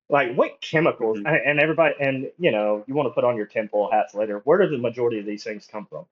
[0.09, 1.19] Like what chemicals?
[1.19, 1.27] Mhm.
[1.27, 4.39] and and everybody and you know you want to put on your tinfoil hats later
[4.45, 6.05] where do the majority of these things come from?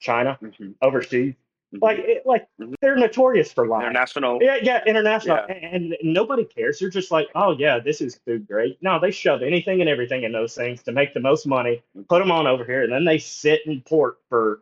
[0.00, 0.38] China?
[0.82, 1.34] Overseas
[1.80, 2.74] like it, like Mhm.
[2.80, 4.38] they're notorious for lying international.
[4.42, 5.54] yeah, yeah, international, Yeah.
[5.54, 6.78] And, and nobody cares.
[6.78, 8.76] They're just like, oh yeah, this is food grade.
[8.80, 11.82] No, they shove anything and everything in those things to make the most money.
[12.08, 14.60] Put them on over here, and then they sit in port for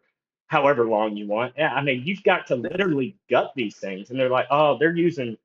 [0.48, 1.54] however long you want.
[1.56, 4.94] Yeah, I mean, you've got to literally gut these things, and they're like, oh, they're
[4.94, 5.38] using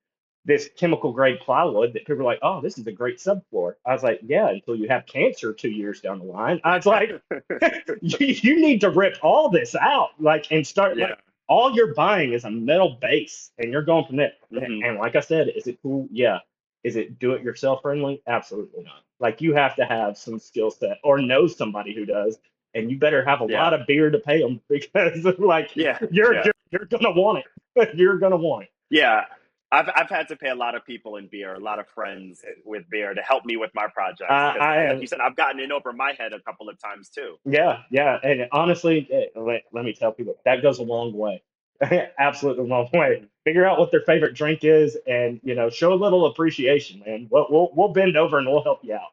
[0.46, 3.76] this chemical grade plywood that people are like, oh, this is a great subfloor.
[3.86, 6.62] I was like, yeah, until you have cancer two years down the line.
[6.64, 7.22] I was like,
[8.02, 11.16] you, you need to rip all this out, like, and start like yeah.
[11.48, 14.34] All you're buying is a metal base and you're going from there.
[14.52, 14.88] And- Mhm.
[14.90, 16.08] And like I said, is it cool?
[16.12, 16.40] Yeah.
[16.84, 18.22] Is it do it yourself friendly?
[18.28, 19.04] Absolutely not.
[19.20, 22.40] Like you have to have some skill set or know somebody who does,
[22.76, 23.64] and you better have a Yeah.
[23.64, 25.98] lot of beer to pay them because like Yeah.
[26.12, 26.44] you're, yeah.
[26.46, 27.44] you're you're gonna want
[27.76, 27.96] it.
[27.98, 28.70] you're gonna want it.
[28.90, 29.26] Yeah.
[29.72, 32.44] I've, I've had to pay a lot of people in beer, a lot of friends
[32.66, 34.28] with beer to help me with my projects.
[34.30, 37.10] 'Cause, I like you said, I've gotten in over my head a couple of times
[37.10, 37.38] too.
[37.46, 38.18] Yeah, yeah.
[38.24, 41.44] And honestly, eh, let, let me tell people that goes a long way.
[42.20, 43.26] Absolutely a long way.
[43.44, 47.28] Figure out what their favorite drink is, and you know, show a little appreciation, man.
[47.30, 49.10] We'll we'll, we'll bend over and we'll help you out.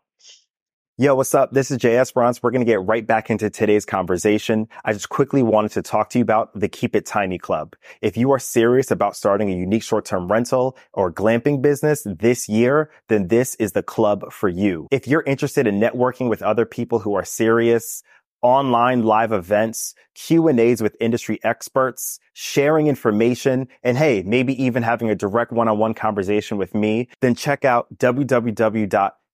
[0.97, 1.51] Yo, what's up?
[1.51, 2.41] This is Jay Esperance.
[2.41, 4.69] We're going to get right back into today's conversation.
[4.85, 7.75] I just quickly wanted to talk to you about the Keep It Tiny Club.
[8.01, 12.93] If you are serious about starting a unique short-term rental or glamping business this year,
[13.09, 14.87] then this is the club for you.
[14.93, 18.05] If you're interested in networking with other people who are serious,
[18.41, 24.85] online live events, Q and A's with industry experts, sharing information, and hey, maybe even
[24.85, 27.89] having a direct one-on-one conversation with me, then check out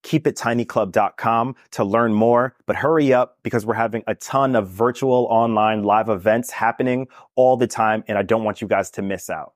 [0.02, 2.54] www.keepittinyclub.com to learn more.
[2.66, 7.56] But hurry up because we're having a ton of virtual online live events happening all
[7.56, 8.04] the time.
[8.08, 9.54] And I don't want you guys to miss out.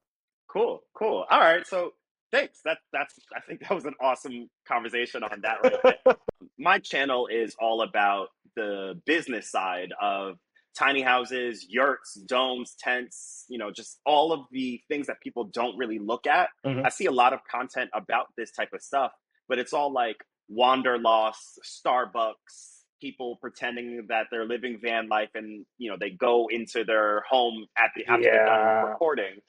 [0.48, 1.24] Cool, cool.
[1.30, 1.92] All right, so
[2.30, 2.60] thanks.
[2.64, 6.16] That that's I think that was an awesome conversation on that right.
[6.58, 10.36] My channel is all about the business side of
[10.78, 15.76] tiny houses, yurts, domes, tents, you know, just all of the things that people don't
[15.76, 16.48] really look at.
[16.64, 16.84] Mhm.
[16.84, 19.12] I see a lot of content about this type of stuff,
[19.48, 20.16] but it's all like
[20.48, 26.84] wanderlust, Starbucks, people pretending that they're living van life and, you know, they go into
[26.84, 29.40] their home at the after they're done recording.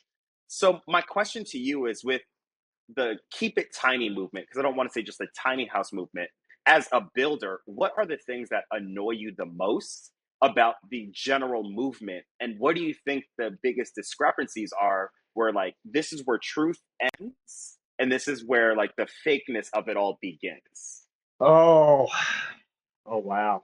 [0.47, 2.21] So my question to you is with
[2.95, 5.91] the keep it tiny movement, because I don't want to say just the tiny house
[5.91, 6.29] movement,
[6.65, 11.63] as a builder, what are the things that annoy you the most about the general
[11.63, 12.25] movement?
[12.39, 16.79] And what do you think the biggest discrepancies are where like this is where truth
[17.19, 21.03] ends and this is where like the fakeness of it all begins?
[21.39, 22.07] Oh,
[23.05, 23.63] oh wow.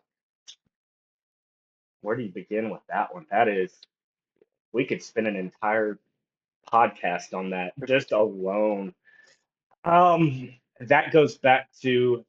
[2.02, 3.26] Where do you begin with that one?
[3.30, 3.72] That is,
[4.74, 6.00] we could spend an entire
[6.72, 8.94] podcast on that just alone.
[9.84, 12.26] Um, that goes back to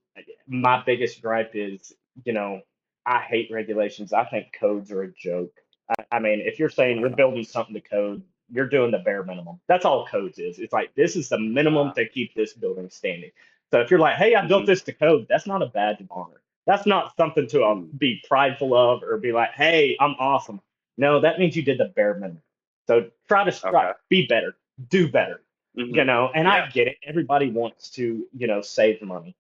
[0.46, 1.92] my biggest gripe is,
[2.24, 2.60] you know,
[3.06, 4.12] I hate regulations.
[4.12, 5.52] I think codes are a joke.
[5.88, 9.24] I, I mean, if you're saying you're building something to code, you're doing the bare
[9.24, 9.60] minimum.
[9.66, 10.58] That's all codes is.
[10.58, 13.30] It's like this is the minimum to keep this building standing.
[13.72, 14.66] So if you're like, hey, I built Mhm.
[14.66, 16.42] this to code, that's not a badge of honor.
[16.66, 17.98] That's not something to um, Mm.
[17.98, 20.60] be prideful of or be like, hey, I'm awesome.
[20.98, 22.42] No, that means you did the bare minimum.
[22.86, 23.98] So try to strive, Okay.
[24.08, 24.56] be better,
[24.88, 25.42] do better
[25.76, 25.94] Mhm.
[25.96, 29.34] you know and i get it everybody wants to you know save money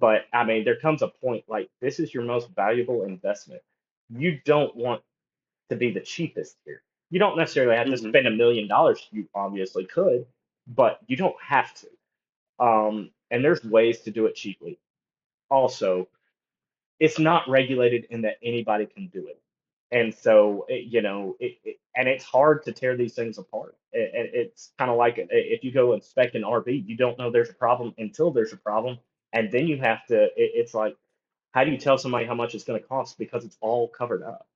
[0.00, 3.62] but i mean there comes a point like this is your most valuable investment
[4.10, 5.02] you don't want
[5.70, 8.08] to be the cheapest here you don't necessarily have to Mhm.
[8.10, 10.26] spend a million dollars you obviously could
[10.68, 11.88] but you don't have to.
[12.64, 14.78] Um and there's ways to do it cheaply.
[15.50, 16.08] Also
[17.00, 19.40] it's not regulated in that anybody can do it.
[19.90, 23.76] And so it, you know it, it and it's hard to tear these things apart.
[23.92, 27.30] It, it- it's kind of like if you go inspect an rv you don't know
[27.30, 28.98] there's a problem until there's a problem.
[29.32, 30.96] And then you have to it, it's like
[31.52, 33.18] how do you tell somebody how much it's going to cost?
[33.18, 34.46] Because it's all covered up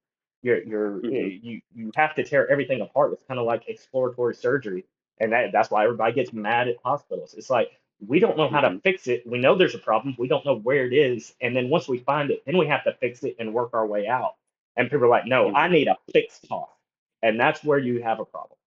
[0.43, 1.43] you're you're Mhm.
[1.43, 4.85] you you have to tear everything apart it's kind of like exploratory surgery
[5.21, 7.73] and that, that's why everybody gets mad at hospitals it's like
[8.07, 8.83] we don't know how to Mhm.
[8.83, 11.69] fix it we know there's a problem we don't know where it is and then
[11.71, 14.37] once we find it then we have to fix it and work our way out
[14.77, 15.73] and people are like no i Mhm.
[15.73, 16.77] need a fixed talk,
[17.23, 18.59] and that's where you have a problem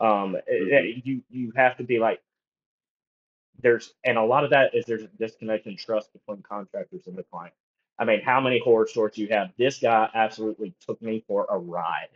[0.00, 1.06] um it- Mhm.
[1.06, 2.22] you you have to be like
[3.60, 7.16] there's and a lot of that is there's a disconnect in trust between contractors and
[7.16, 7.54] the client
[7.98, 11.58] i mean how many horror stories you have this guy absolutely took me for a
[11.58, 12.08] ride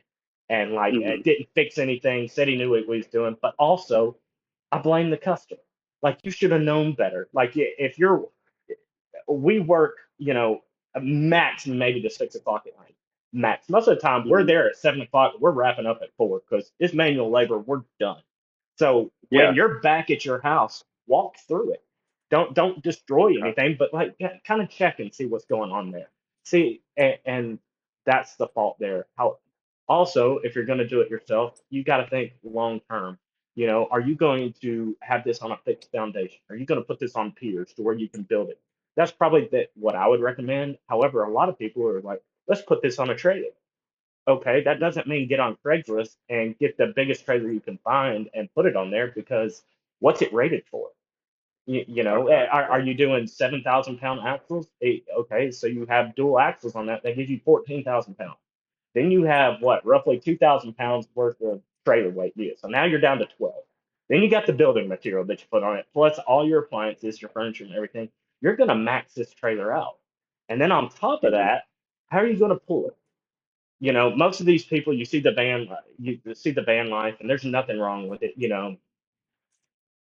[0.49, 1.23] and like Mhm.
[1.23, 4.17] didn't fix anything said he knew what he was doing but also
[4.73, 5.61] i blame the customer
[6.03, 8.29] like you should have known better like if you're
[9.29, 10.63] we work, you know,
[11.01, 12.95] max maybe to six o'clock at night.
[13.33, 13.69] Max.
[13.69, 14.47] Most of the time, we're Mhm.
[14.47, 15.35] there at seven o'clock.
[15.39, 17.59] We're wrapping up at four because it's manual labor.
[17.59, 18.23] We're done.
[18.77, 19.47] So Yeah.
[19.49, 21.83] when you're back at your house, walk through it.
[22.31, 26.11] Don't don't destroy anything, but like kind of check and see what's going on there.
[26.45, 27.59] See, and, and
[28.07, 29.07] that's the fault there.
[29.17, 29.39] How
[29.89, 33.19] also, if you're going to do it yourself, you got to think long term.
[33.55, 36.39] You know, are you going to have this on a fixed foundation?
[36.51, 38.61] Are you going to put this on piers to where you can build it?
[38.97, 40.79] That's probably the, what I would recommend.
[40.89, 43.49] However, a lot of people are like, let's put this on a trailer.
[44.29, 48.29] Okay, that doesn't mean get on Craigslist and get the biggest trailer you can find
[48.35, 49.63] and put it on there because
[50.01, 50.89] what's it rated for?
[51.69, 54.69] You, you know, eh, are, are you doing 7,000 pound axles?
[54.83, 57.03] Eh, Okay, so you have dual axles on that.
[57.03, 58.39] That gives you 14,000 pounds.
[58.95, 62.33] Then you have what, roughly 2,000 pounds worth of trailer weight.
[62.37, 63.55] Yeah, so now you're down to 12.
[64.09, 67.21] Then you got the building material that you put on it, plus all your appliances,
[67.21, 68.09] your furniture, and everything.
[68.41, 69.99] You're going to max this trailer out.
[70.49, 71.65] And then on top of that,
[72.09, 72.97] how are you going to pull it?
[73.81, 77.17] You know, most of these people, you see the van, you see the van life,
[77.21, 78.33] and there's nothing wrong with it.
[78.37, 78.77] You know,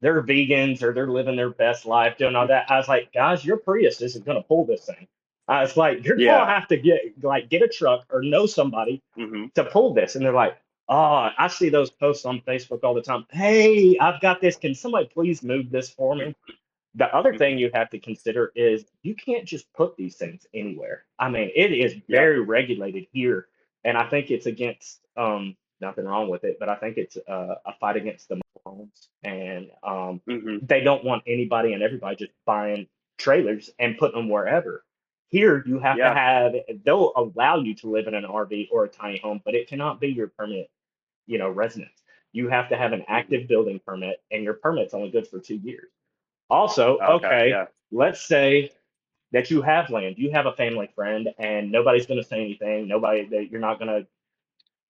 [0.04, 2.70] they're vegans or they're living their best life, doing all that.
[2.70, 5.08] I was like, guys, your Prius isn't going to pull this thing.
[5.48, 6.38] I was like, you're Yeah.
[6.38, 9.54] going to have to get like get a truck or know somebody Mhm.
[9.54, 10.16] to pull this.
[10.16, 10.58] And they're like,
[10.90, 13.26] oh, I see those posts on Facebook all the time.
[13.32, 14.58] Hey, I've got this.
[14.58, 16.36] Can somebody please move this for me?
[16.96, 21.06] The other thing you have to consider is you can't just put these things anywhere.
[21.18, 22.20] I mean, it is Yeah.
[22.20, 23.48] very regulated here,
[23.84, 27.56] and I think it's against um, nothing wrong with it, but I think it's uh,
[27.66, 30.68] a fight against the homes, and um, Mhm.
[30.68, 32.88] they don't want anybody and everybody just buying
[33.18, 34.84] trailers and putting them wherever.
[35.30, 36.10] Here, you have Yeah.
[36.10, 39.56] to have they'll allow you to live in an RV or a tiny home, but
[39.56, 40.68] it cannot be your permanent,
[41.28, 42.02] you know, residence.
[42.32, 45.58] You have to have an active building permit, and your permit's only good for two
[45.58, 45.92] years.
[46.50, 47.68] Also, okay, Yeah.
[47.92, 48.72] let's say
[49.32, 52.88] that you have land, you have a family friend, and nobody's going to say anything.
[52.88, 54.08] Nobody that you're not going to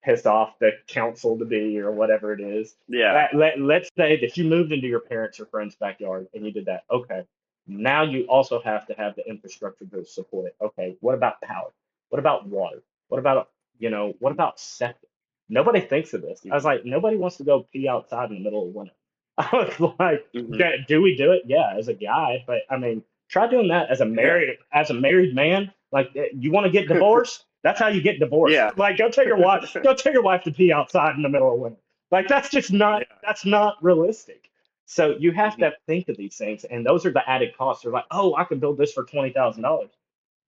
[0.04, 2.76] piss off the council to be or whatever it is.
[2.88, 3.28] Yeah.
[3.32, 6.52] Let, let, let's say that you moved into your parents' or friend's backyard and you
[6.52, 6.84] did that.
[6.90, 7.22] Okay.
[7.66, 10.56] Now you also have to have the infrastructure to support it.
[10.60, 10.96] Okay.
[11.00, 11.72] What about power?
[12.10, 12.82] What about water?
[13.08, 13.48] What about
[13.78, 15.08] you know, what about septic?
[15.48, 16.40] Nobody thinks of this.
[16.50, 18.92] I was like, nobody wants to go pee outside in the middle of winter.
[19.38, 20.86] I was like, Mhm.
[20.86, 21.42] Do we do it?
[21.46, 24.94] Yeah, as a guy, but I mean, try doing that as a married as a
[24.94, 25.72] married man.
[25.90, 27.44] Like, eh, you want to get divorced?
[27.64, 28.52] That's how you get divorced.
[28.52, 28.70] Yeah.
[28.76, 31.52] Like, go tell your wife, go tell your wife to pee outside in the middle
[31.52, 31.80] of winter.
[32.12, 33.16] Like, that's just not Yeah.
[33.24, 34.50] that's not realistic.
[34.86, 35.84] So you have to mm-hmm.
[35.86, 37.82] think of these things, and those are the added costs.
[37.82, 39.90] They're like, oh, I can build this for twenty thousand dollars.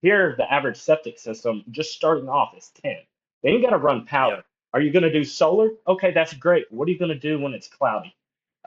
[0.03, 2.99] Here, the average septic system, just starting off, is ten.
[3.43, 4.35] Then you got to run power.
[4.35, 4.41] Yeah.
[4.73, 5.71] Are you going to do solar?
[5.87, 6.71] Okay, that's great.
[6.71, 8.15] What are you going to do when it's cloudy?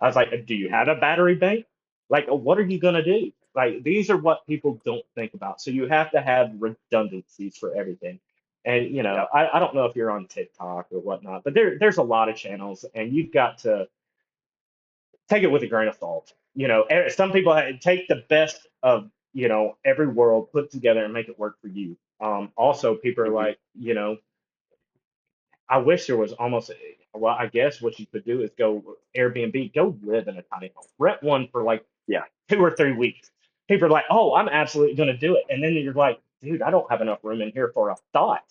[0.02, 1.66] I was like, do you have a battery bank?
[2.08, 3.30] Like, what are you going to do?
[3.54, 5.60] Like, these are what people don't think about.
[5.60, 8.18] So you have to have redundancies for everything.
[8.64, 9.24] And you know, Yeah.
[9.32, 12.28] I, I don't know if you're on TikTok or whatnot, but there there's a lot
[12.28, 13.88] of channels, and you've got to
[15.28, 16.32] take it with a grain of salt.
[16.54, 20.70] You know, eh, some people ha- take the best of you know every world, put
[20.70, 21.96] together, and make it work for you.
[22.20, 23.34] Um, also, people are Mhm.
[23.34, 24.18] like, you know,
[25.68, 26.70] I wish there was almost
[27.14, 30.72] well, I guess what you could do is go Airbnb, go live in a tiny
[30.74, 32.24] home, rent one for like Yeah.
[32.48, 33.30] two or three weeks.
[33.68, 36.62] People are like, oh, I'm absolutely going to do it, and then you're like, dude,
[36.62, 38.42] I don't have enough room in here for a thought.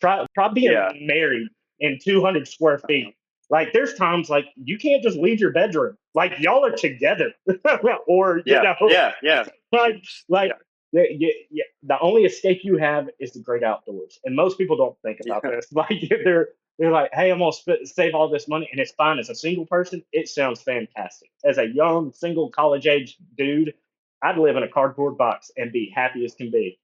[0.00, 0.92] Try try being Yeah.
[1.00, 1.48] married
[1.80, 3.14] in 200 square feet.
[3.50, 5.96] Like there's times like you can't just leave your bedroom.
[6.14, 7.32] Like y'all are together,
[8.06, 8.62] or you Yeah.
[8.62, 9.12] know, Yeah.
[9.22, 9.44] Yeah.
[9.72, 10.56] like like Yeah.
[11.02, 14.76] the, you, you, the only escape you have is the great outdoors, and most people
[14.76, 15.50] don't think about Yeah.
[15.56, 15.66] this.
[15.72, 19.18] Like they're they're like, hey, I'm gonna sp- save all this money, and it's fine
[19.18, 20.02] as a single person.
[20.12, 21.30] It sounds fantastic.
[21.44, 23.74] As a young single college age dude,
[24.22, 26.78] I'd live in a cardboard box and be happy as can be.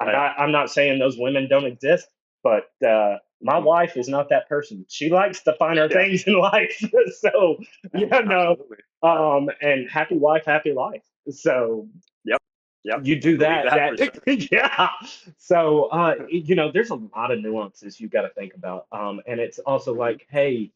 [0.00, 0.12] I'm Right.
[0.12, 2.08] not I'm not saying those women don't exist,
[2.42, 3.64] but uh, my Mhm.
[3.64, 4.86] wife is not that person.
[4.88, 5.98] She likes the finer Yeah.
[5.98, 6.82] things in life,
[7.20, 7.58] so
[7.92, 8.56] you know
[9.02, 11.88] um and happy wife happy life so
[12.24, 12.38] Yep.
[12.84, 13.02] Yep.
[13.02, 14.88] you do that, that that yeah
[15.38, 19.20] so uh you know there's a lot of nuances you got to think about um
[19.26, 19.94] and it's also Mm-hmm.
[19.94, 20.70] like hey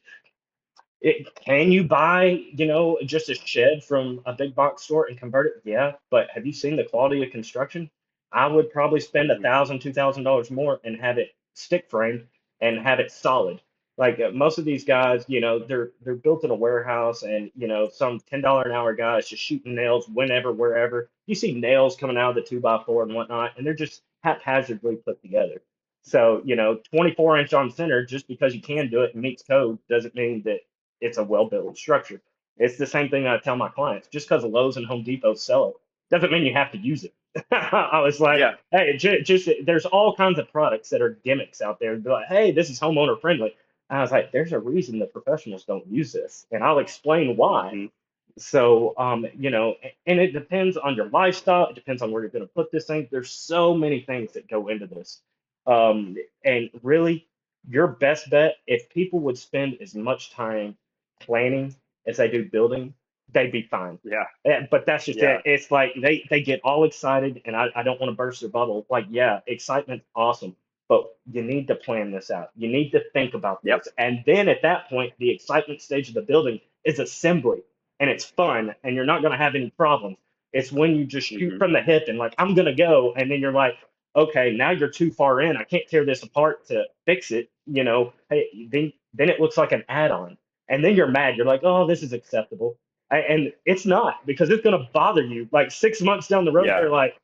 [1.00, 5.18] it can you buy you know just a shed from a big box store and
[5.18, 7.90] convert it yeah but have you seen the quality of construction
[8.34, 12.26] i would probably spend a thousand two thousand dollars more and have it stick framed
[12.60, 13.60] and have it solid.
[13.96, 17.50] Like uh, most of these guys you know they're they're built in a warehouse and
[17.56, 21.10] you know some ten dollar an hour guy is just shooting nails whenever wherever.
[21.26, 24.02] You see nails coming out of the two by four and whatnot and they're just
[24.22, 25.62] haphazardly put together.
[26.02, 29.44] So you know 24 inch on center just because you can do it and meets
[29.44, 30.60] code doesn't mean that
[31.00, 32.20] it's a well built structure.
[32.56, 34.08] It's the same thing i tell my clients.
[34.08, 35.76] Just because Lowe's and home depot sell it
[36.10, 37.14] doesn't mean you have to use it
[37.52, 38.54] i was like Yeah.
[38.70, 42.28] hey ju- just there's all kinds of products that are gimmicks out there They're like
[42.28, 43.54] hey this is homeowner friendly
[43.90, 47.70] I was like, there's a reason the professionals don't use this, and I'll explain why.
[47.74, 47.90] Mhm.
[48.38, 49.76] So, um, you know,
[50.06, 51.68] and it depends on your lifestyle.
[51.68, 53.08] It depends on where you're going to put this thing.
[53.10, 55.20] There's so many things that go into this.
[55.66, 57.28] Um, and really,
[57.68, 60.76] your best bet, if people would spend as much time
[61.20, 61.74] planning
[62.06, 62.94] as they do building,
[63.32, 63.98] they'd be fine.
[64.04, 64.24] Yeah.
[64.44, 65.36] Eh, But that's just Yeah.
[65.38, 65.42] it.
[65.44, 68.50] It's like they, they get all excited, and I, I don't want to burst their
[68.50, 68.86] bubble.
[68.90, 70.56] Like, yeah, excitement's awesome,
[70.88, 72.50] but you need to plan this out.
[72.56, 73.70] You need to think about this.
[73.70, 73.82] Yep.
[73.98, 77.62] And then at that point, the excitement stage of the building is assembly,
[78.00, 80.18] and it's fun, and you're not going to have any problems.
[80.52, 81.58] It's when you just shoot Mhm.
[81.58, 83.74] from the hip and like, I'm going to go, and then you're like,
[84.14, 85.56] okay, now you're too far in.
[85.56, 87.50] I can't tear this apart to fix it.
[87.66, 90.36] You know, hey, then then it looks like an add-on,
[90.68, 91.36] and then you're mad.
[91.36, 92.76] You're like, oh, this is acceptable,
[93.10, 95.48] and it's not because it's going to bother you.
[95.52, 96.80] Like six months down the road, Yeah.
[96.80, 97.16] you're like,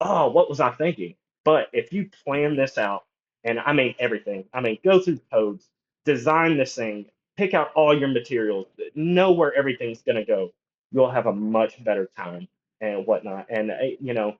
[0.00, 1.14] oh, what was I thinking?
[1.44, 3.04] But if you plan this out,
[3.44, 5.68] and I mean everything, I mean go through codes,
[6.04, 7.06] design this thing,
[7.36, 10.52] pick out all your materials, know where everything's going to go,
[10.92, 12.48] you'll have a much better time
[12.82, 13.46] and whatnot.
[13.48, 14.36] And uh, you know,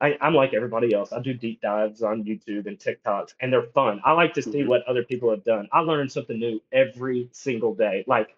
[0.00, 1.12] I, I'm like everybody else.
[1.12, 4.00] I do deep dives on YouTube and TikToks, and they're fun.
[4.04, 4.68] I like to see Mhm.
[4.68, 5.68] what other people have done.
[5.72, 8.04] I learn something new every single day.
[8.06, 8.36] Like,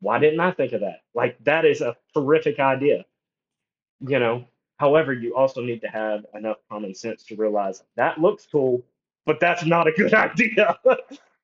[0.00, 1.00] why didn't I think of that?
[1.14, 3.04] Like, that is a terrific idea.
[4.00, 4.44] You know.
[4.78, 8.80] However, you also need to have enough common sense to realize that looks cool,
[9.26, 10.78] but that's not a good idea.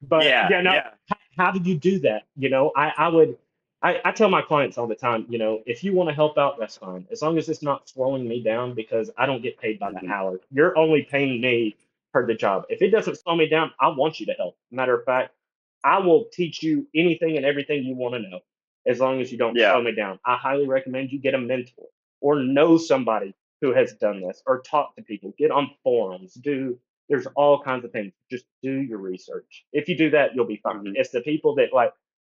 [0.03, 0.47] but yeah.
[0.49, 0.91] yeah, no, Yeah.
[1.13, 2.23] h- how did you do that?
[2.37, 3.37] You know, I, I would,
[3.83, 6.39] I, I tell my clients all the time, you know, if you want to help
[6.39, 7.09] out, that's fine.
[7.11, 9.99] As long as it's not slowing me down because I don't get paid by the
[9.99, 10.13] Mhm.
[10.13, 10.39] hour.
[10.53, 11.75] You're only paying me
[12.13, 12.67] per the job.
[12.69, 14.57] If it doesn't slow me down, I want you to help.
[14.71, 15.35] Matter of fact,
[15.85, 18.41] I will teach you anything and everything you want to know
[18.87, 19.73] as long as you don't Yeah.
[19.73, 20.21] slow me down.
[20.27, 21.89] I highly recommend you get a mentor
[22.21, 26.79] or know somebody who has done this or talk to people, get on forums, do
[27.11, 28.15] there's all kinds of things.
[28.31, 29.67] Just do your research.
[29.73, 30.85] If you do that, you'll be fine.
[30.85, 30.95] Mhm.
[30.97, 31.93] It's the people that like,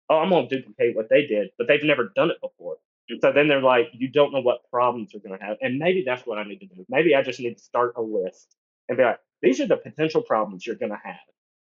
[0.10, 2.78] oh, I'm gonna duplicate what they did, but they've never done it before.
[3.22, 5.58] So then they're like, you don't know what problems you're gonna have.
[5.62, 6.86] And maybe that's what I need to do.
[6.90, 8.56] Maybe I just need to start a list
[8.90, 11.18] and be like, these are the potential problems you're gonna have.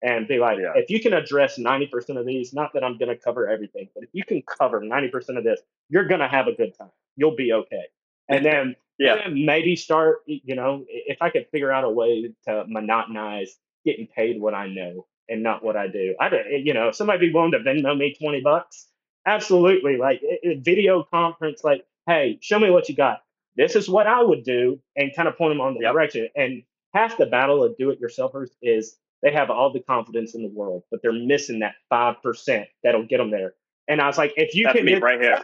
[0.03, 0.73] And be like, Yeah.
[0.77, 4.05] if you can address 90% of these, not that I'm going to cover everything, but
[4.05, 6.91] if you can cover 90% of this, you're going to have a good time.
[7.17, 7.85] You'll be okay.
[8.29, 9.17] And then, Yeah.
[9.17, 13.51] then maybe start, you know, if I could figure out a way to monotonize
[13.85, 16.15] getting paid what I know and not what I do.
[16.21, 18.89] I, don't- eh, you know, if somebody be willing to Venmo me 20 bucks,
[19.27, 19.97] absolutely.
[19.97, 23.23] Like it- it- video conference, like, hey, show me what you got.
[23.57, 25.93] This is what I would do, and kind of point them on the Yep.
[25.95, 26.29] direction.
[26.37, 30.83] And half the battle of do-it-yourselfers is they have all the confidence in the world,
[30.91, 33.55] but they're missing that five percent that'll get them there.
[33.89, 35.43] And I was like, if you That's can, me right here.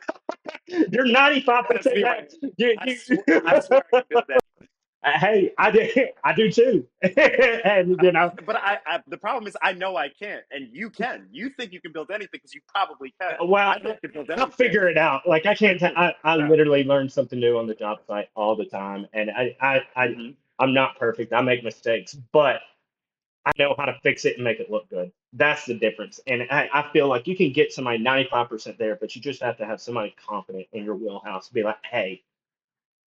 [0.93, 2.03] you're 95 percent.
[2.03, 4.41] right You, I swear, I swear I can build that.
[5.21, 5.89] hey, I do,
[6.25, 6.87] I do too.
[7.03, 10.91] and you know, But I, I, the problem is, I know I can't, and you
[10.91, 11.29] can.
[11.33, 13.35] You think you can build anything because you probably can.
[13.49, 15.27] well, I know I can build I'll figure it out.
[15.27, 15.79] Like I can't.
[15.81, 16.49] T- I, I Yeah.
[16.49, 20.07] literally learn something new on the job site all the time, and I, I, I,
[20.09, 20.35] Mhm.
[20.59, 21.33] I'm not perfect.
[21.33, 22.61] I make mistakes, but
[23.47, 25.13] I know how to fix it and make it look good.
[25.35, 26.21] That's the difference.
[26.27, 29.57] And I, I feel like you can get somebody 95% there, but you just have
[29.59, 31.49] to have somebody confident in your wheelhouse.
[31.49, 32.23] Be like, hey,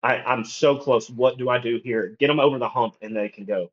[0.03, 1.11] I, I'm so close.
[1.11, 2.17] What do I do here?
[2.21, 3.71] Get them over the hump, and they can go.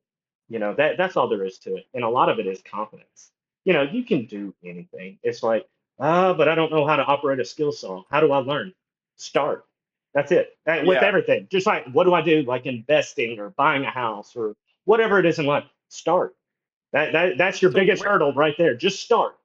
[0.50, 1.88] You know that that's all there is to it.
[1.94, 3.32] And a lot of it is confidence.
[3.66, 5.20] You know, you can do anything.
[5.24, 5.68] It's like,
[6.00, 8.04] ah, but I don't know how to operate a skill saw.
[8.12, 8.74] How do I learn?
[9.18, 9.66] Start.
[10.16, 10.58] That's it.
[10.66, 11.06] And with Yeah.
[11.08, 12.44] everything, just like what do I do?
[12.44, 14.56] Like investing or buying a house or
[14.86, 15.66] whatever it is in life.
[15.90, 16.36] Start.
[16.94, 18.76] That, that that's your So biggest where- hurdle right there.
[18.76, 19.36] Just start.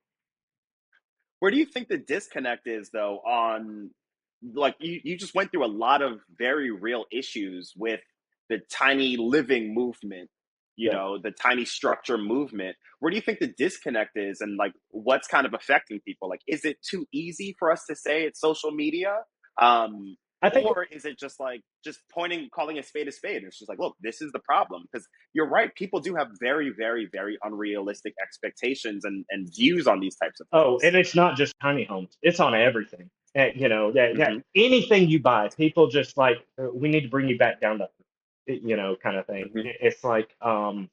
[1.40, 3.90] Where do you think the disconnect is, though, on
[4.54, 8.00] like you, you just went through a lot of very real issues with
[8.48, 10.30] the tiny living movement,
[10.76, 10.96] you Yeah.
[10.96, 12.76] know, the tiny structure movement.
[13.00, 16.28] Where do you think the disconnect is, and like what's kind of affecting people?
[16.28, 19.18] Like, is it too easy for us to say it's social media?
[19.60, 23.42] Um, I think or is it just like just pointing calling a spade a spade
[23.44, 26.70] it's just like look this is the problem because you're right people do have very
[26.70, 31.14] very very unrealistic expectations and, and views on these types of things Oh, and it's
[31.14, 33.08] not just tiny homes; it's on everything.
[33.34, 34.42] And, you know, that, that Mhm.
[34.54, 37.88] anything you buy, people just like uh, we need to bring you back down to,
[38.46, 39.48] you know, kind of thing.
[39.54, 39.74] Mhm.
[39.80, 40.90] It's like um,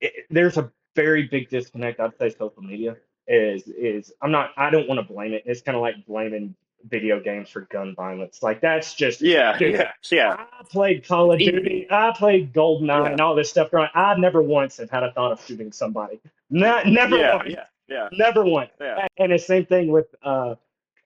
[0.00, 2.00] it, there's a very big disconnect.
[2.00, 2.96] I'd say social media
[3.26, 5.42] is is I'm not I don't want to blame it.
[5.46, 6.54] It's kind of like blaming
[6.88, 8.42] video games for gun violence.
[8.42, 11.86] Like that's just yeah Dude, yeah yeah I played Call of Duty.
[11.90, 13.10] I played GoldenEye Yeah.
[13.12, 13.70] and all this stuff.
[13.70, 16.20] Growing, I never once have had a thought of shooting somebody.
[16.50, 17.50] Not, never yeah once.
[17.50, 18.70] yeah yeah Never once.
[18.80, 20.54] yeah And the same thing with, uh,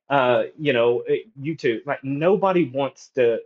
[0.08, 1.80] uh, you know, uh, YouTube.
[1.86, 3.38] Like nobody wants to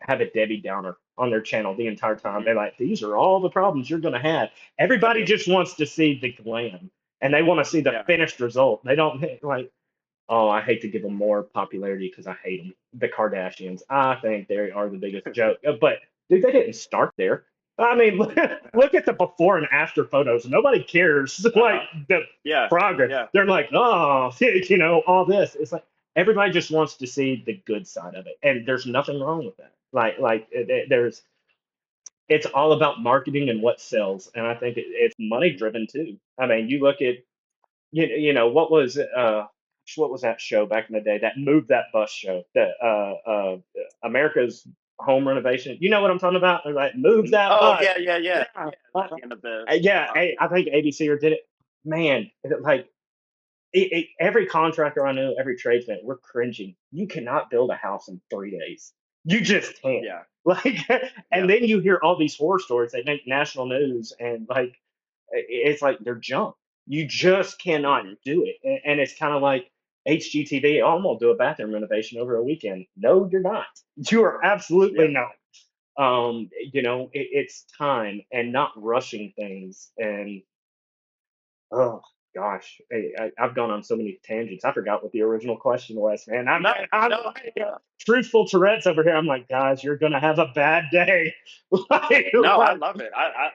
[0.00, 2.44] have a Debbie Downer on their channel the entire time.
[2.44, 4.50] They're like, these are all the problems you're going to have.
[4.78, 6.90] Everybody just wants to see the glam,
[7.20, 8.02] and they want to see the Yeah.
[8.04, 8.84] finished result.
[8.84, 9.70] They don't like.
[10.28, 12.74] Oh, I hate to give them more popularity because I hate them.
[12.94, 13.82] The Kardashians.
[13.90, 15.58] I think they are the biggest joke.
[15.66, 15.98] Uh, But
[16.30, 17.44] dude, they didn't start there.
[17.78, 18.36] I mean, look,
[18.74, 20.46] look at the before and after photos.
[20.46, 21.44] Nobody cares.
[21.56, 23.10] Like the yeah progress.
[23.10, 23.26] yeah.
[23.32, 25.56] They're like, oh, you know, all this.
[25.58, 25.84] It's like
[26.16, 29.56] everybody just wants to see the good side of it, and there's nothing wrong with
[29.58, 29.72] that.
[29.92, 30.48] Like, like
[30.88, 31.22] there's,
[32.28, 36.16] it's all about marketing and what sells, and I think it, it's money driven too.
[36.38, 37.16] I mean, you look at,
[37.92, 39.46] you you know, what was uh,
[39.96, 41.18] what was that show back in the day?
[41.18, 43.56] That move that bus show, that uh, uh,
[44.02, 44.66] America's
[44.98, 45.76] home renovation.
[45.80, 46.62] You know what I'm talking about?
[46.64, 47.82] They're like, move that oh bus.
[47.82, 48.70] yeah yeah yeah Yeah.
[48.94, 51.40] The end of the Uh, yeah, I, I think ABC or did it.
[51.84, 52.88] Man, it- like
[53.72, 56.76] it, it, every contractor I know, every tradesman, we're cringing.
[56.92, 58.92] You cannot build a house in three days.
[59.24, 60.04] You just can't.
[60.04, 60.78] yeah Like,
[61.32, 64.76] and then you hear all these horror stories that make national news, and like,
[65.30, 66.54] it's like they're junk.
[66.86, 68.16] You just cannot Mhm.
[68.24, 68.56] do it.
[68.62, 69.70] And, and it's kind of like
[70.08, 70.82] HGTV.
[70.82, 72.86] Oh, I'm gonna do a bathroom renovation over a weekend.
[72.96, 73.66] No, you're not.
[73.96, 75.32] You are absolutely not.
[75.96, 79.90] Um, you know, it, it's time and not rushing things.
[79.96, 80.42] And
[81.72, 82.00] oh
[82.34, 84.64] gosh, I, I, I've gone on so many tangents.
[84.64, 86.48] I forgot what the original question was, man.
[86.48, 87.54] I'm, no, I'm no, like,
[88.00, 89.16] truthful Tourette's over here.
[89.16, 91.34] I'm like, guys, you're gonna have a bad day.
[91.90, 93.50] Like, no i love it i i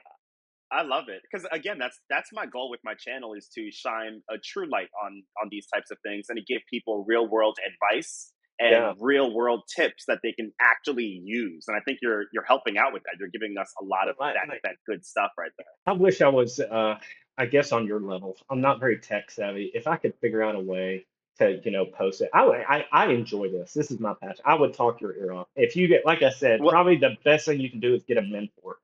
[0.72, 4.22] I love it because again, that's that's my goal with my channel is to shine
[4.30, 7.58] a true light on on these types of things and to give people real world
[7.66, 8.92] advice and Yeah.
[9.00, 11.64] real world tips that they can actually use.
[11.66, 13.14] And I think you're you're helping out with that.
[13.18, 15.66] You're giving us a lot of that that good stuff right there.
[15.86, 16.98] I wish I was, uh,
[17.38, 18.36] I guess, on your level.
[18.50, 19.70] I'm not very tech savvy.
[19.74, 21.06] If I could figure out a way
[21.38, 22.60] to, you know, post it, I would.
[22.68, 23.72] I, I enjoy this.
[23.72, 24.42] This is my passion.
[24.44, 25.46] I would talk your ear off.
[25.56, 28.02] If you get, like I said, Well- probably the best thing you can do is
[28.04, 28.76] get a mentor.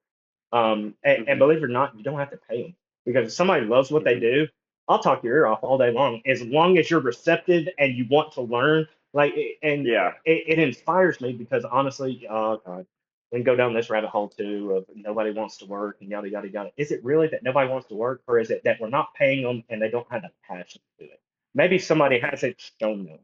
[0.52, 1.38] Um, and, and Mhm.
[1.38, 4.04] believe it or not, you don't have to pay them because if somebody loves what
[4.04, 4.20] they Mhm.
[4.20, 4.48] do,
[4.88, 6.22] I'll talk your ear off all day long.
[6.26, 10.14] As long as you're receptive and you want to learn, like, and Yeah.
[10.24, 12.86] it, it inspires me because honestly, oh god,
[13.32, 16.48] and go down this rabbit hole too of nobody wants to work and yada yada
[16.48, 16.72] yada.
[16.76, 19.42] Is it really that nobody wants to work, or is it that we're not paying
[19.42, 21.20] them and they don't have the passion to do it?
[21.54, 23.18] Maybe somebody hasn't shown them,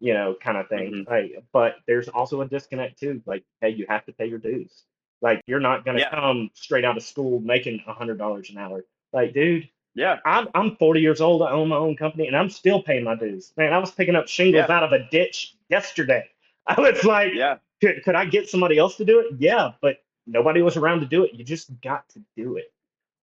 [0.00, 0.92] you know, kind of thing.
[0.92, 1.08] Mhm.
[1.08, 3.22] Like, but there's also a disconnect too.
[3.26, 4.84] Like, hey, you have to pay your dues.
[5.22, 6.10] Like, you're not gonna Yeah.
[6.10, 8.84] come straight out of school making a hundred dollars an hour.
[9.12, 10.18] Like, dude, Yeah.
[10.24, 11.42] I'm I'm 40 years old.
[11.42, 13.52] I own my own company, and I'm still paying my dues.
[13.56, 14.74] Man, I was picking up shingles Yeah.
[14.76, 16.28] out of a ditch yesterday.
[16.66, 17.58] I was like, Yeah.
[17.80, 19.34] could, could I get somebody else to do it?
[19.38, 21.34] Yeah, but nobody was around to do it.
[21.34, 22.72] You just got to do it.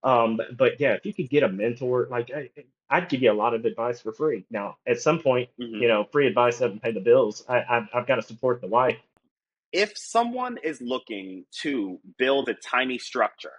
[0.04, 2.50] Um, but, but yeah, if you could get a mentor, like I,
[2.90, 4.46] I'd give you a lot of advice for free.
[4.50, 5.80] Now, at some point, Mhm.
[5.82, 7.46] you know, free advice doesn't pay the bills.
[7.48, 8.98] I, I've, I've got to support the wife.
[9.74, 13.54] If someone is looking to build a tiny structure,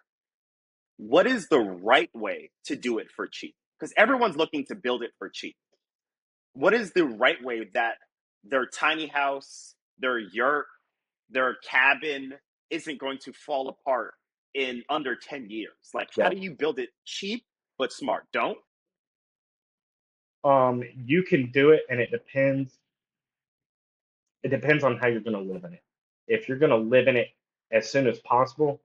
[0.99, 3.55] what is the right way to do it for cheap?
[3.79, 5.57] Because everyone's looking to build it for cheap.
[6.55, 7.95] What is the right way that
[8.45, 10.67] their tiny house, their yurt,
[11.31, 12.35] their cabin
[12.71, 14.13] isn't going to fall apart
[14.55, 15.73] in under 10 years?
[15.95, 17.45] Like, how do you build it cheap
[17.79, 18.25] but smart?
[18.33, 18.59] Don't?
[20.45, 22.77] Um, you can do it, and it depends.
[24.43, 25.82] It depends on how you're going to live in it.
[26.29, 27.29] If you're going to live in it
[27.71, 28.81] as soon as possible,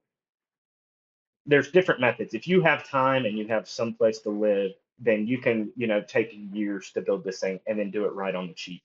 [1.46, 2.34] there's different methods.
[2.34, 5.86] If you have time and you have some place to live, then you can, you
[5.86, 8.82] know, take years to build this thing and then do it right on the cheap.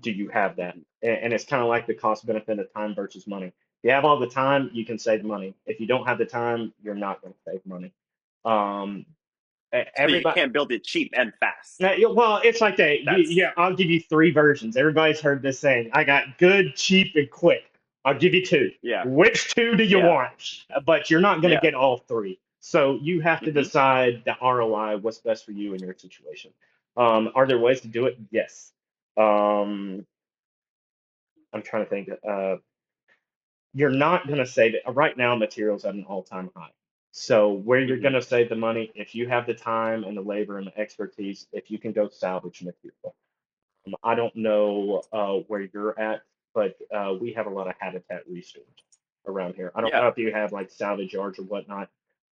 [0.00, 0.74] Do you have that?
[1.02, 3.46] And, and it's kind of like the cost benefit of time versus money.
[3.46, 3.52] If
[3.84, 5.54] you have all the time, you can save money.
[5.66, 7.92] If you don't have the time, you're not going to save money.
[8.44, 9.06] Um,
[9.74, 11.80] e- So you can't build it cheap and fast.
[12.14, 13.00] Well, it's like that.
[13.00, 14.76] You, yeah, I'll give you three versions.
[14.76, 15.90] Everybody's heard this saying.
[15.92, 17.64] I got good, cheap, and quick.
[18.06, 18.70] I'll give you two.
[18.82, 19.02] Yeah.
[19.04, 20.06] Which two do you Yeah.
[20.08, 20.64] want?
[20.86, 21.60] But you're not going to Yeah.
[21.60, 22.38] get all three.
[22.60, 23.54] So you have to Mhm.
[23.54, 26.54] decide the ROI, what's best for you in your situation.
[26.96, 28.16] Um, are there ways to do it?
[28.30, 28.72] Yes.
[29.16, 30.06] Um,
[31.52, 32.08] I'm trying to think.
[32.26, 32.58] Uh,
[33.74, 34.82] you're not going to save it.
[34.86, 36.70] Right now, materials at an all-time high.
[37.10, 38.02] So where you're Mhm.
[38.02, 40.78] going to save the money, if you have the time and the labor and the
[40.78, 43.16] expertise, if you can go salvage material.
[43.86, 46.22] Um, I don't know uh, where you're at,
[46.56, 48.64] but uh, we have a lot of Habitat ReStores
[49.26, 49.70] around here.
[49.74, 50.00] I don't Yeah.
[50.00, 51.90] know if you have like salvage yards or whatnot.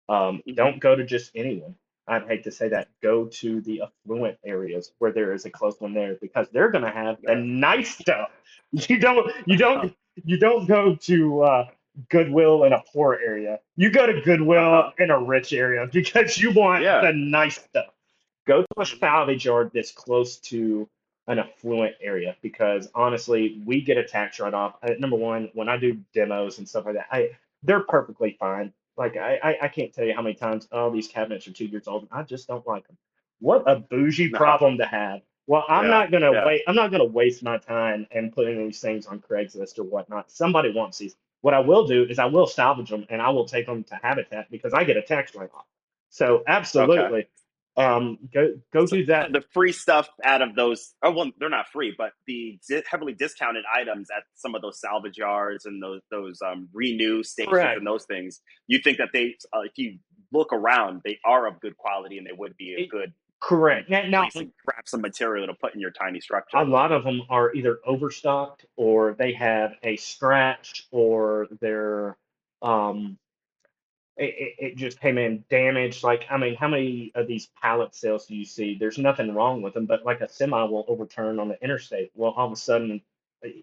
[0.09, 0.55] Um, Mhm.
[0.55, 1.75] Don't go to just anyone.
[2.07, 2.87] I'd hate to say that.
[3.01, 6.83] Go to the affluent areas where there is a close one there because they're going
[6.85, 8.31] to have the nice stuff.
[8.89, 9.31] You don't.
[9.45, 9.93] You don't.
[10.25, 11.67] You don't go to uh,
[12.09, 13.59] Goodwill in a poor area.
[13.75, 14.91] You go to Goodwill Uh-huh.
[15.03, 17.01] in a rich area because you want Yeah.
[17.01, 17.93] the nice stuff.
[18.47, 20.89] Go to a salvage yard that's close to
[21.27, 24.75] an affluent area because honestly, we get a tax write off.
[24.83, 27.29] Uh, number one, when I do demos and stuff like that, I
[27.63, 28.73] they're perfectly fine.
[28.97, 31.65] Like I, I, I can't tell you how many times oh these cabinets are two
[31.65, 32.07] years old.
[32.11, 32.97] I just don't like them.
[33.39, 34.37] What a bougie No.
[34.37, 35.21] problem to have.
[35.47, 36.45] Well, I'm Yeah, not gonna yeah.
[36.45, 36.61] wait.
[36.67, 40.31] I'm not gonna waste my time and putting these things on Craigslist or whatnot.
[40.31, 41.15] Somebody wants these.
[41.41, 43.95] What I will do is I will salvage them and I will take them to
[44.01, 45.65] Habitat because I get a tax write off.
[46.09, 47.27] So absolutely,
[47.75, 49.31] um, go go do that.
[49.31, 53.13] the free stuff out of those oh well they're not free but the di- heavily
[53.13, 57.85] discounted items at some of those salvage yards and those those um, renew stations and
[57.87, 59.97] those things you think that they uh, if you
[60.31, 63.89] look around they are of good quality and they would be a good Correct.
[63.89, 67.23] Now, now grab some material to put in your tiny structure a lot of them
[67.29, 72.17] are either overstocked or they have a scratch or they're
[72.61, 73.17] um
[74.17, 77.93] it, it, it just came in damaged like i mean how many of these pallet
[77.95, 81.39] sales do you see there's nothing wrong with them but like a semi will overturn
[81.39, 83.01] on the interstate well all of a sudden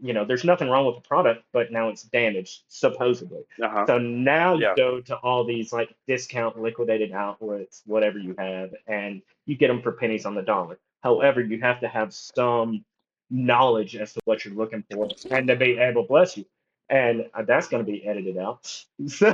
[0.00, 3.86] you know there's nothing wrong with the product but now it's damaged supposedly uh-huh.
[3.86, 9.22] so now you go to all these like discount liquidated outlets, whatever you have, and
[9.46, 10.78] you get them for pennies on the dollar.
[11.02, 12.84] However, you have to have some
[13.30, 16.44] knowledge as to what you're looking for and to be able, to bless you,
[16.88, 18.84] and uh, that's going to be edited out.
[19.08, 19.32] So,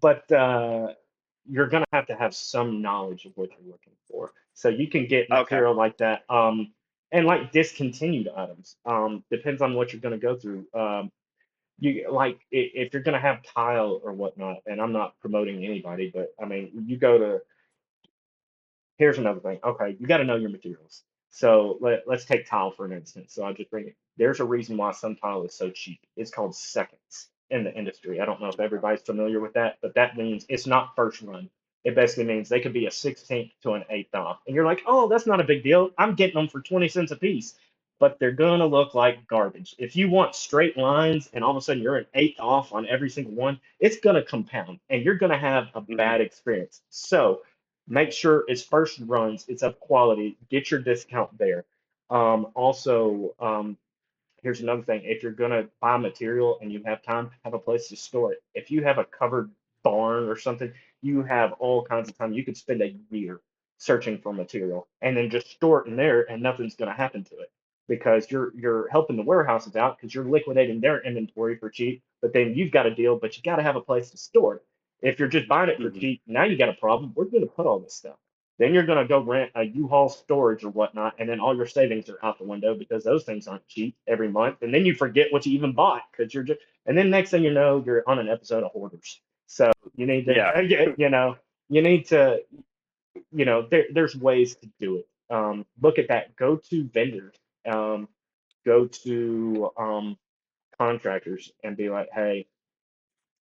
[0.00, 0.88] but uh,
[1.48, 4.32] you're going to have to have some knowledge of what you're looking for.
[4.54, 5.38] So you can get Okay.
[5.40, 6.24] material like that.
[6.30, 6.72] Um,
[7.12, 8.76] and like discontinued items.
[8.86, 10.66] Um, depends on what you're going to go through.
[10.74, 11.10] Um,
[11.78, 16.34] you like if you're gonna have tile or whatnot, and I'm not promoting anybody, but
[16.42, 17.40] I mean, you go to.
[18.98, 19.60] Here's another thing.
[19.64, 21.02] Okay, you got to know your materials.
[21.30, 23.34] So let, let's take tile for an instance.
[23.34, 23.96] So I'll just bring it.
[24.18, 26.00] There's a reason why some tile is so cheap.
[26.16, 28.20] It's called seconds in the industry.
[28.20, 31.50] I don't know if everybody's familiar with that, but that means it's not first run.
[31.84, 34.40] It basically means they could be a 16th to an eighth off.
[34.46, 35.92] And you're like, oh, that's not a big deal.
[35.98, 37.54] I'm getting them for 20 cents a piece
[38.00, 39.76] but they're going to look like garbage.
[39.78, 42.86] If you want straight lines and all of a sudden you're an eighth off on
[42.88, 45.96] every single one, it's going to compound and you're going to have a Mhm.
[45.96, 46.82] bad experience.
[46.90, 47.42] So
[47.88, 51.64] make sure it's first runs, it's of quality, get your discount there.
[52.10, 53.78] Um, also, um,
[54.42, 55.02] here's another thing.
[55.04, 58.42] If you're gonna buy material and you have time, have a place to store it.
[58.54, 59.50] If you have a covered
[59.84, 60.72] barn or something,
[61.02, 62.32] you have all kinds of time.
[62.32, 63.40] You could spend a year
[63.78, 67.38] searching for material and then just store it in there and nothing's gonna happen to
[67.38, 67.50] it
[67.88, 72.32] because you're you're helping the warehouses out because you're liquidating their inventory for cheap, but
[72.32, 74.62] then you've got a deal, but you got to have a place to store it.
[75.02, 76.00] If you're just buying it for Mhm.
[76.00, 77.10] cheap, now you got a problem.
[77.14, 78.18] Where's going to put all this stuff?
[78.62, 81.66] Then you're going to go rent a U-Haul storage or whatnot, and then all your
[81.66, 84.62] savings are out the window because those things aren't cheap every month.
[84.62, 87.42] And then you forget what you even bought because you're just, and then next thing
[87.42, 89.20] you know, you're on an episode of Hoarders.
[89.48, 90.60] So you need to, Yeah.
[90.96, 91.34] you know,
[91.70, 92.44] you need to,
[93.32, 95.08] you know, there, there's ways to do it.
[95.28, 96.36] Um, look at that.
[96.36, 97.34] Go to vendors.
[97.68, 98.06] Um,
[98.64, 100.16] go to um,
[100.78, 102.46] contractors and be like, hey,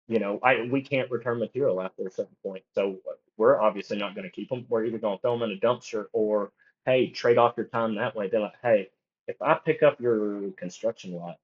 [0.08, 2.64] you know, I we can't return material after a certain point.
[2.74, 2.97] So
[3.38, 4.66] we're obviously not going to keep them.
[4.70, 6.51] We're either going to throw them in a dumpster or,
[6.86, 8.30] hey, trade off your time that way.
[8.30, 8.89] They're like, hey,
[9.28, 11.38] if I pick up your construction lot,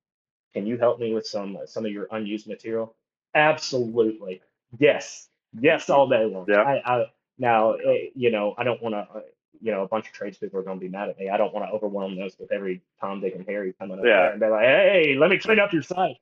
[0.54, 2.96] can you help me with some some of your unused material?
[3.34, 4.42] Absolutely.
[4.80, 5.28] Yes.
[5.60, 6.46] Yes, all day long.
[6.48, 6.62] Yeah.
[6.62, 7.06] I, I
[7.38, 9.24] now, eh, you know, I don't want to,
[9.62, 11.30] you know, a bunch of tradespeople are going to be mad at me.
[11.30, 14.12] I don't want to overwhelm those with every Tom, Dick, and Harry coming up Yeah.
[14.12, 16.18] there and be like, hey, let me clean up your site.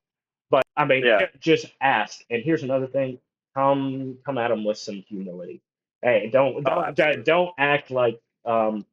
[0.79, 1.27] I mean, Yeah.
[1.41, 2.21] just ask.
[2.31, 3.19] And here's another thing:
[3.55, 5.61] come come at them with some humility.
[6.03, 7.23] Hey, don't Oh, don't absolutely.
[7.23, 8.85] don't act like um,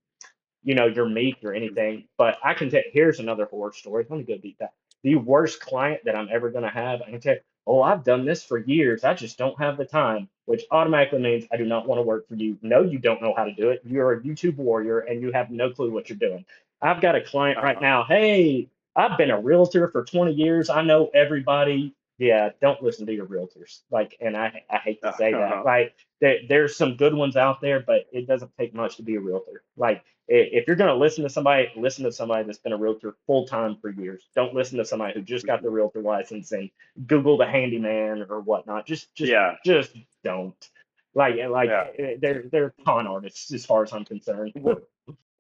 [0.65, 2.09] you know, you're meek or anything.
[2.19, 2.83] But I can tell.
[2.93, 4.07] Here's another horror story.
[4.09, 4.73] Let me go deep that.
[5.05, 7.03] The worst client that I'm ever gonna have.
[7.03, 7.37] I can tell.
[7.67, 9.05] Oh, I've done this for years.
[9.05, 12.29] I just don't have the time, which automatically means I do not want to work
[12.29, 12.59] for you.
[12.63, 13.83] No, you don't know how to do it.
[13.85, 16.45] You're a YouTube warrior and you have no clue what you're doing.
[16.83, 17.87] I've got a client right Uh-huh.
[17.87, 18.05] now.
[18.05, 20.71] Hey, I've been a realtor for 20 years.
[20.71, 21.95] I know everybody.
[22.19, 23.81] Yeah, don't listen to your realtors.
[23.91, 25.57] Like, and I I hate to say Uh-huh.
[25.57, 25.65] that.
[25.67, 29.17] Like, there, there's some good ones out there, but it doesn't take much to be
[29.17, 29.63] a realtor.
[29.77, 33.47] Like, if you're gonna listen to somebody, listen to somebody that's been a realtor full
[33.47, 34.27] time for years.
[34.35, 36.71] Don't listen to somebody who just got the realtor license and
[37.07, 38.87] Google the handyman or whatnot.
[38.87, 39.57] Just, just, Yeah.
[39.65, 39.95] just
[40.25, 40.71] don't.
[41.15, 41.87] Like, like Yeah.
[41.99, 44.53] eh, they're they're con artists as far as I'm concerned.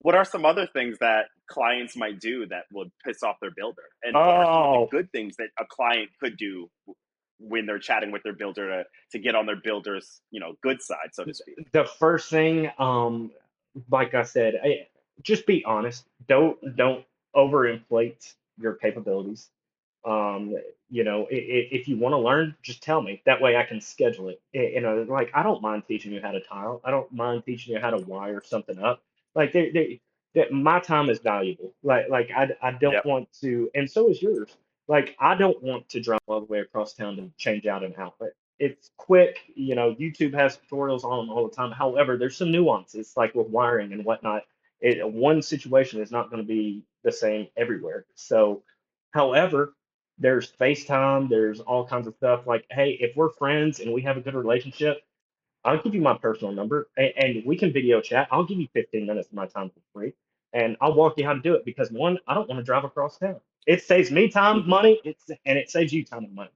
[0.00, 3.82] What are some other things that clients might do that would piss off their builder?
[4.02, 4.86] And what are some of Oh.
[4.90, 6.70] good things that a client could do
[7.38, 10.80] when they're chatting with their builder to, to get on their builder's, you know, good
[10.82, 11.56] side, so to speak?
[11.72, 13.30] the first thing, um,
[13.90, 14.86] like I said, I,
[15.22, 16.04] just be honest.
[16.28, 19.50] Don't don't overinflate your capabilities.
[20.04, 20.56] Um,
[20.90, 23.20] you know, i- i- if you want to learn, just tell me.
[23.26, 24.40] That way I can schedule it.
[24.52, 26.80] You know, like I don't mind teaching you how to tile.
[26.84, 29.02] I don't mind teaching you how to wire something up.
[29.36, 30.02] Like they, they,
[30.36, 31.74] that my time is valuable.
[31.84, 33.04] Like like I, I don't Yep.
[33.04, 34.58] want to, and so is yours.
[34.88, 37.94] Like I don't want to drive all the way across town to change out an
[37.98, 38.32] outlet.
[38.60, 39.94] It's quick, you know.
[39.96, 41.72] YouTube has tutorials on them all the time.
[41.72, 44.44] However, there's some nuances, like with wiring and whatnot.
[44.80, 48.06] It, one situation is not going to be the same everywhere.
[48.16, 48.64] So,
[49.12, 49.74] however,
[50.18, 52.46] there's FaceTime, there's all kinds of stuff.
[52.46, 54.98] Like, hey, if we're friends and we have a good relationship,
[55.66, 58.28] I'll give you my personal number and, and we can video chat.
[58.32, 60.14] I'll give you 15 minutes of my time for free
[60.54, 62.84] and I'll walk you how to do it because one, I don't want to drive
[62.84, 63.40] across town.
[63.66, 66.50] It saves me time, money, it's and it saves you time and money.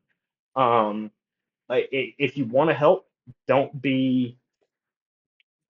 [0.56, 1.12] Um,
[2.18, 3.06] if you want to help,
[3.48, 4.38] don't be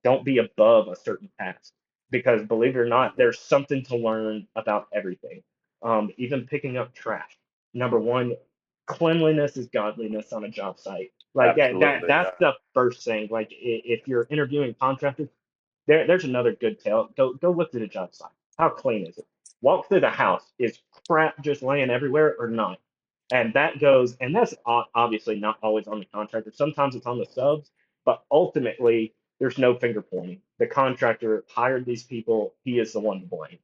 [0.03, 1.73] don't be above a certain task
[2.11, 5.43] because believe it or not, there's something to learn about everything.
[5.83, 7.37] Um, even picking up trash.
[7.73, 8.33] Number one,
[8.87, 11.11] cleanliness is godliness on a job site.
[11.33, 13.29] Like that, that that's the first thing.
[13.31, 15.29] Like if you're interviewing contractors,
[15.87, 17.09] there there's another good tell.
[17.15, 18.31] Go go look through the job site.
[18.57, 19.25] How clean is it?
[19.61, 20.51] Walk through the house.
[20.59, 22.79] Is crap just laying everywhere or not?
[23.31, 26.51] And that goes, and that's obviously not always on the contractor.
[26.53, 27.71] Sometimes it's on the subs,
[28.03, 30.41] but ultimately there's no finger pointing.
[30.59, 32.53] The contractor hired these people.
[32.65, 33.59] He is the one to blame.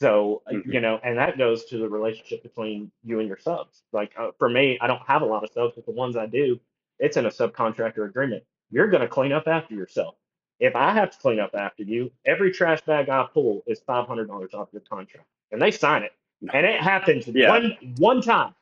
[0.00, 0.72] So, uh, Mhm.
[0.74, 3.82] you know, and that goes to the relationship between you and your subs.
[3.92, 6.26] Like uh, for me, I don't have a lot of subs, but the ones I
[6.26, 6.60] do,
[7.00, 8.44] it's in a subcontractor agreement.
[8.70, 10.14] You're going to clean up after yourself.
[10.60, 14.54] If I have to clean up after you, every trash bag I pull is $500
[14.54, 15.26] off your contract.
[15.50, 16.12] And they sign it.
[16.52, 17.48] And it happens Yeah.
[17.50, 18.54] one one time.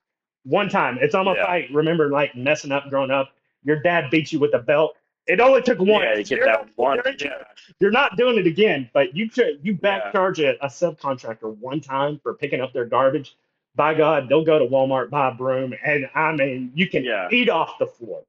[0.44, 0.98] One time.
[1.00, 1.44] It's almost Yeah.
[1.50, 3.30] like remember like messing up growing up.
[3.64, 4.96] Your dad beat you with a belt.
[5.26, 6.02] It only took one.
[6.02, 6.96] Yeah, you get You're that not- one.
[7.04, 7.44] you're- Yeah.
[7.80, 9.28] you're not doing it again, but you
[9.62, 13.36] you back charge a, a subcontractor one time for picking up their garbage.
[13.78, 17.28] By God, they'll go to Walmart, buy a broom, and I mean, you can Yeah.
[17.30, 18.24] eat off the floor.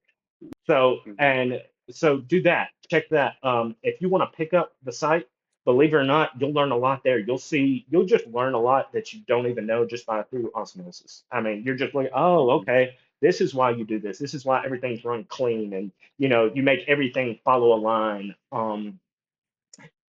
[0.68, 1.16] So, Mhm.
[1.18, 2.70] and so do that.
[2.88, 3.34] Check that.
[3.42, 5.26] Um, if you want to pick up the site,
[5.64, 7.18] believe it or not, you'll learn a lot there.
[7.18, 10.52] You'll see, you'll just learn a lot that you don't even know just by through
[10.54, 11.24] osmosis.
[11.32, 12.62] I mean, you're just like, oh, Mhm.
[12.62, 14.20] okay, this is why you do this.
[14.20, 18.36] This is why everything's run clean, and you know, you make everything follow a line.
[18.52, 19.00] Um,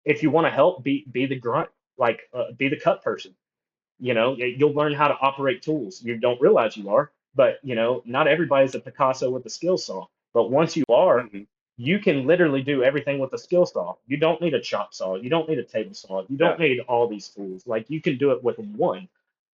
[0.04, 3.34] if you want to help, be be the grunt, like uh, be the cut person.
[4.00, 6.02] You know, you'll learn how to operate tools.
[6.04, 9.78] You don't realize you are, but you know, not everybody's a Picasso with a skill
[9.78, 10.08] saw.
[10.34, 11.42] But once you are, hmm
[11.82, 13.96] you can literally do everything with a skill saw.
[14.06, 15.16] You don't need a chop saw.
[15.16, 16.24] You don't need a table saw.
[16.28, 17.66] You don't need all these tools.
[17.66, 19.08] Like you can do it with one.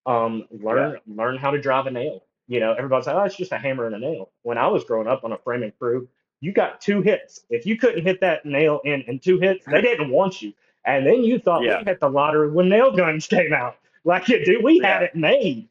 [0.07, 0.57] Um, Yeah.
[0.65, 2.23] learn learn how to drive a nail.
[2.47, 4.31] You know, everybody's like, oh, it's just a hammer and a nail.
[4.43, 6.07] When I was growing up on a framing crew,
[6.41, 7.41] you got two hits.
[7.49, 10.53] If you couldn't hit that nail in in two hits, they didn't want you.
[10.83, 11.79] And then you thought Yeah.
[11.79, 13.77] we hit the lottery when nail guns came out.
[14.05, 15.67] Like, dude, we had it made.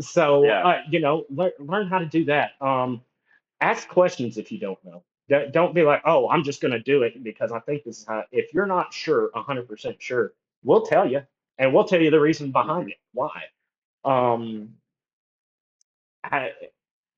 [0.00, 0.66] So, Yeah.
[0.66, 2.60] uh, you know, learn learn how to do that.
[2.60, 3.02] Um,
[3.60, 5.04] ask questions if you don't know.
[5.28, 8.00] Don't don't be like, oh, I'm just going to do it because I think this
[8.00, 8.24] is how.
[8.32, 10.32] If you're not sure, 100% sure,
[10.64, 11.22] we'll tell you,
[11.58, 13.44] and we'll tell you the reason behind it, why.
[14.04, 14.74] Um,
[16.24, 16.52] I,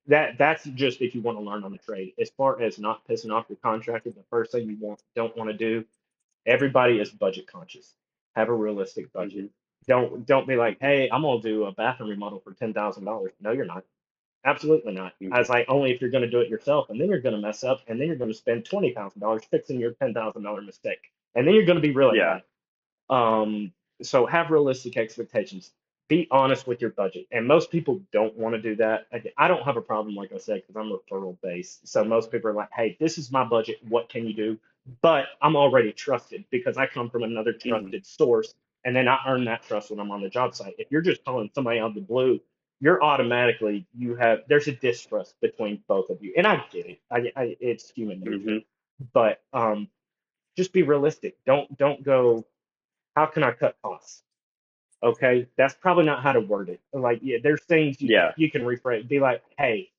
[0.09, 2.13] that that's just if you want to learn on the trade.
[2.21, 5.51] As far as not pissing off your contractor, the first thing you want don't want
[5.51, 5.85] to do.
[6.45, 7.95] Everybody is budget conscious.
[8.37, 9.51] Have a realistic budget.
[9.89, 13.33] Don't don't be like, hey, I'm gonna do a bathroom remodel for ten thousand dollars.
[13.41, 13.85] No, you're not.
[14.45, 15.13] Absolutely not.
[15.21, 17.21] hmm I was like, only if you're going to do it yourself, and then you're
[17.21, 19.93] going to mess up, and then you're going to spend twenty thousand dollars fixing your
[19.93, 22.41] ten thousand dollar mistake, and then you're going to be really Yeah.
[23.11, 23.17] mad.
[23.17, 23.73] Um,
[24.03, 25.73] so have realistic expectations.
[26.09, 29.07] Be honest with your budget, and most people don't want to do that.
[29.13, 31.89] I, I don't have a problem, like I said, because I'm referral based.
[31.89, 33.79] So most people are like, "Hey, this is my budget.
[33.89, 34.59] What can you do?"
[35.03, 38.55] But I'm already trusted because I come from another hmm trusted source,
[38.87, 40.77] and then I earn that trust when I'm on the job site.
[40.79, 42.41] If you're just calling somebody out of the blue
[42.81, 46.35] you're automatically you have there's a distrust between both of you.
[46.37, 47.01] And i get it.
[47.11, 48.39] I, I it's human nature.
[48.53, 48.59] Hmm
[49.13, 49.89] but um
[50.57, 51.37] just be realistic.
[51.47, 52.47] Don't don't go
[53.17, 54.23] how can i cut costs?
[55.03, 55.49] Okay?
[55.59, 56.81] That's probably not how to word it.
[56.93, 58.33] Like yeah there's things you, Yeah.
[58.37, 59.09] you can rephrase.
[59.09, 59.91] Be like hey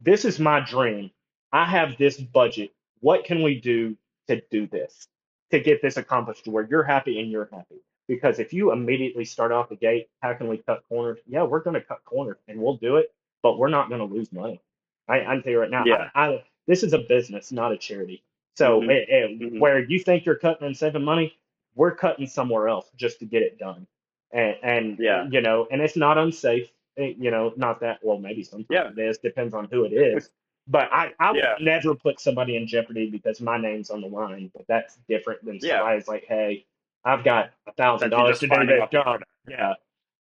[0.00, 1.10] this is my dream.
[1.52, 2.72] I have this budget.
[3.00, 3.96] What can we do
[4.28, 5.08] to do this?
[5.52, 7.82] To get this accomplished to where you're happy and you're happy
[8.12, 11.62] because if you immediately start off the gate how can we cut corners yeah we're
[11.62, 13.10] going to cut corners and we'll do it
[13.42, 14.60] but we're not going to lose money
[15.08, 16.10] I, I can tell you right now Yeah.
[16.14, 18.22] I, I, this is a business not a charity
[18.54, 21.34] so hmm it, it, hmm where you think you're cutting and saving money
[21.74, 23.86] we're cutting somewhere else just to get it done
[24.30, 25.26] and, and Yeah.
[25.30, 28.90] you know and it's not unsafe eh, you know not that well maybe sometimes Yeah.
[28.94, 30.28] it is depends on who it is
[30.68, 31.54] but I, I would Yeah.
[31.60, 34.50] never put somebody in jeopardy because my name's on the line.
[34.54, 35.78] But that's different than Yeah.
[35.78, 36.64] somebody's like, hey,
[37.04, 39.22] I've got a thousand That dollars just to do out job.
[39.48, 39.74] Yeah.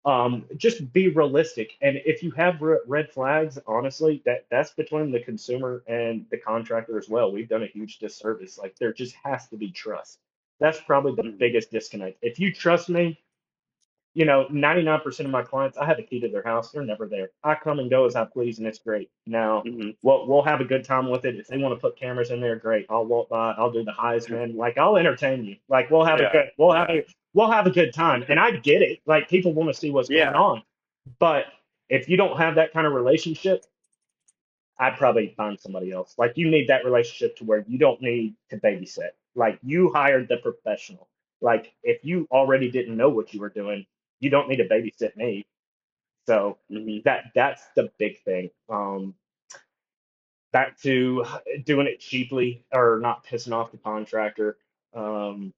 [0.04, 1.72] Um, just be realistic.
[1.80, 6.36] And if you have re- red flags, honestly, that that's between the consumer and the
[6.38, 7.32] contractor as well.
[7.32, 8.58] We've done a huge disservice.
[8.58, 10.18] Like there just has to be trust.
[10.60, 12.18] That's probably the hmm biggest disconnect.
[12.22, 13.18] If you trust me,
[14.14, 16.70] you know, 99% of my clients, I have a key to their house.
[16.70, 17.30] They're never there.
[17.42, 19.10] I come and go as I please, and it's great.
[19.26, 21.34] Now, hmm we'll, we'll have a good time with it.
[21.36, 22.86] If they want to put cameras in there, great.
[22.88, 23.52] I'll walk by.
[23.52, 24.56] I'll do the Heisman.
[24.56, 25.56] Like I'll entertain you.
[25.68, 26.32] Like we'll have a Yeah.
[26.32, 26.50] good.
[26.56, 27.00] We'll have Yeah.
[27.00, 28.24] a we'll have a good time.
[28.28, 29.00] And I get it.
[29.04, 30.32] Like people want to see what's going Yeah.
[30.32, 30.62] on.
[31.18, 31.46] But
[31.88, 33.64] if you don't have that kind of relationship,
[34.78, 36.14] I'd probably find somebody else.
[36.18, 39.10] Like you need that relationship to where you don't need to babysit.
[39.34, 41.08] Like you hired the professional.
[41.40, 43.86] Like if you already didn't know what you were doing,
[44.20, 45.46] you don't need to babysit me.
[46.26, 48.50] So hmm that that's the big thing.
[48.68, 49.14] Um,
[50.52, 51.24] back to
[51.64, 54.56] doing it cheaply or not pissing off the contractor.
[54.94, 55.52] Um,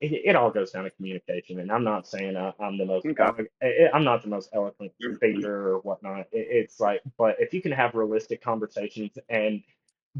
[0.00, 3.06] it, it all goes down to communication, and I'm not saying I, I'm the most
[3.06, 3.22] Okay.
[3.22, 5.16] elo- I- I'm not the most eloquent Mhm.
[5.16, 6.20] speaker or whatnot.
[6.32, 9.62] It, it's like, but if you can have realistic conversations and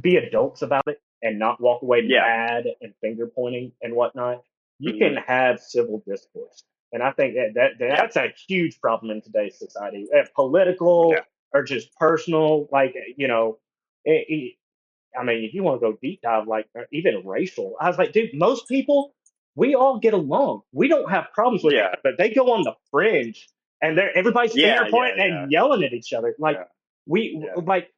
[0.01, 2.21] be adults about it and not walk away Yeah.
[2.23, 4.43] mad and finger pointing and whatnot,
[4.79, 6.65] you can have civil discourse.
[6.93, 10.07] And I think that, that that's a huge problem in today's society.
[10.17, 11.21] Uh, political Yeah.
[11.53, 13.59] or just personal, like you know,
[14.05, 14.55] it, it,
[15.19, 17.99] I mean, if you want to go deep dive, like uh, even racial, I was
[17.99, 19.15] like, dude, most people,
[19.55, 20.63] we all get along.
[20.73, 21.95] We don't have problems with Yeah.
[22.03, 23.49] but they go on the fringe
[23.83, 24.77] and they're everybody's Yeah.
[24.79, 25.43] finger pointing Yeah.
[25.43, 26.35] and yelling at each other.
[26.39, 26.59] Like
[27.07, 27.89] we, like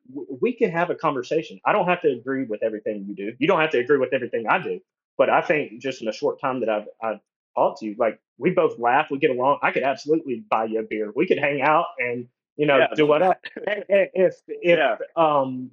[0.41, 1.61] we can have a conversation.
[1.65, 3.37] I don't have to agree with everything you do.
[3.39, 4.81] You don't have to agree with everything I do.
[5.21, 7.21] But I think just in the short time that I've, I've
[7.55, 9.59] talked to you, like we both laugh, we get along.
[9.61, 11.13] I could absolutely buy you a beer.
[11.15, 12.95] We could hang out and you know Yeah.
[12.97, 13.37] do whatever.
[13.67, 14.97] If if Yeah.
[15.17, 15.73] um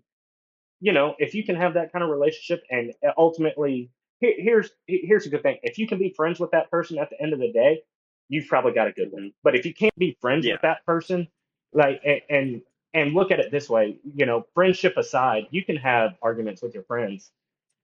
[0.81, 3.89] you know, if you can have that kind of relationship and uh, ultimately,
[4.19, 5.59] here, here's here's a good thing.
[5.63, 7.83] If you can be friends with that person at the end of the day,
[8.27, 9.31] you've probably got a good one.
[9.45, 10.55] But if you can't be friends Yeah.
[10.55, 11.29] with that person,
[11.71, 12.61] like and, and
[12.93, 16.73] and look at it this way, you know, friendship aside, you can have arguments with
[16.73, 17.31] your friends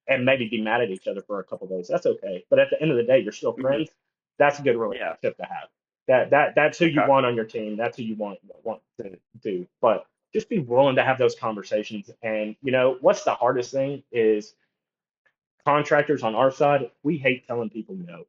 [0.08, 1.88] and maybe be mad at each other for a couple days.
[1.88, 2.46] That's okay.
[2.50, 3.62] But at the end of the day, you're still Mhm.
[3.62, 3.92] friends.
[4.38, 4.78] That's a good Yeah.
[4.82, 5.70] relationship to have.
[6.08, 7.10] That that that's who you Okay.
[7.10, 7.78] want on your team.
[7.78, 9.68] That's who you want want to do.
[9.82, 12.12] But just be willing to have those conversations.
[12.22, 14.56] And you know what's the hardest thing is
[15.66, 16.92] contractors on our side.
[17.04, 18.26] We hate telling people no.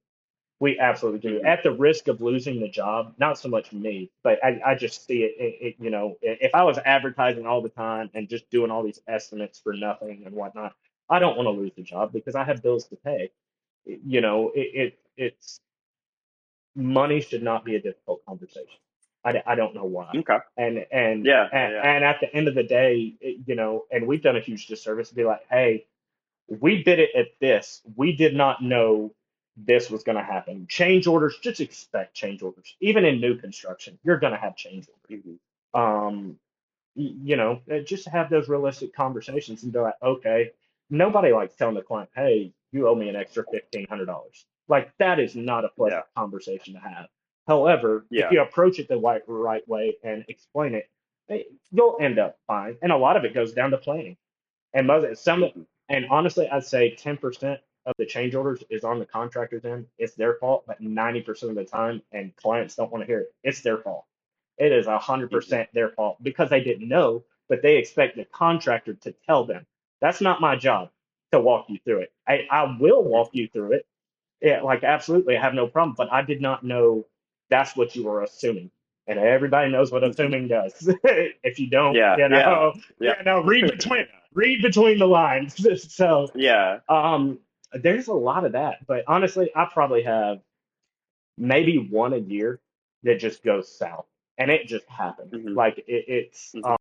[0.61, 1.41] We absolutely do.
[1.41, 4.75] hmm At the risk of losing the job, not so much me, but I, I
[4.77, 5.77] just see it, it, it.
[5.81, 9.59] You know, if I was advertising all the time and just doing all these estimates
[9.61, 10.75] for nothing and whatnot,
[11.11, 13.31] I don't want to lose the job because I have bills to pay.
[13.87, 15.61] You know, it, it it's
[16.77, 18.79] money should not be a difficult conversation.
[19.25, 20.21] I, d- I don't know why.
[20.21, 20.39] Okay.
[20.59, 21.49] And and Yeah.
[21.53, 21.97] and, Yeah.
[21.97, 24.69] and at the end of the day, it- you know, and we've done a huge
[24.69, 25.87] disservice to be like, hey,
[26.49, 27.83] we did it at this.
[27.97, 29.15] We did not know
[29.57, 30.67] this was going to happen.
[30.69, 32.77] Change orders, just expect change orders.
[32.81, 35.25] Even in new construction, you're going to have change orders.
[35.25, 35.37] hmm
[35.75, 36.39] Um,
[36.97, 40.53] y- you know, uh, just have those realistic conversations and be like, okay,
[40.91, 44.47] nobody likes telling the client, hey, you owe me an extra fifteen hundred dollars.
[44.69, 45.93] Like that is not a Yeah.
[45.93, 47.07] pleasant conversation to have.
[47.49, 50.91] However, if you approach it the right right way and explain it,
[51.31, 52.77] eh, you'll end up fine.
[52.83, 54.17] And a lot of it goes down to planning.
[54.75, 58.85] And most some hmm and honestly, I'd say ten percent of the change orders is
[58.85, 59.89] on the contractor's end.
[59.99, 63.21] It's their fault, but ninety percent of the time, and clients don't want to hear
[63.23, 64.07] it, it's their fault.
[64.59, 68.17] It is a hundred hmm percent their fault because they didn't know, but they expect
[68.17, 69.67] the contractor to tell them.
[70.05, 70.91] That's not my job
[71.33, 72.13] to walk you through it.
[72.29, 73.87] I, I will walk you through it.
[74.43, 75.95] Yeah, like absolutely, I have no problem.
[75.97, 77.07] But I did not know
[77.49, 78.71] that's what you were assuming.
[79.07, 80.75] And everybody knows what assuming does.
[81.05, 82.17] if you don't, Yeah.
[82.19, 82.29] you Yeah.
[82.29, 83.15] know, Yeah.
[83.19, 85.67] you know, read between read between the lines.
[85.91, 86.81] So Yeah.
[86.91, 87.39] um
[87.73, 88.87] there's a lot of that.
[88.87, 90.41] But honestly, I probably have
[91.39, 92.61] maybe one a year
[93.05, 94.05] that just goes south.
[94.37, 95.31] And it just happened.
[95.33, 96.77] hmm Like it, it's hmm um,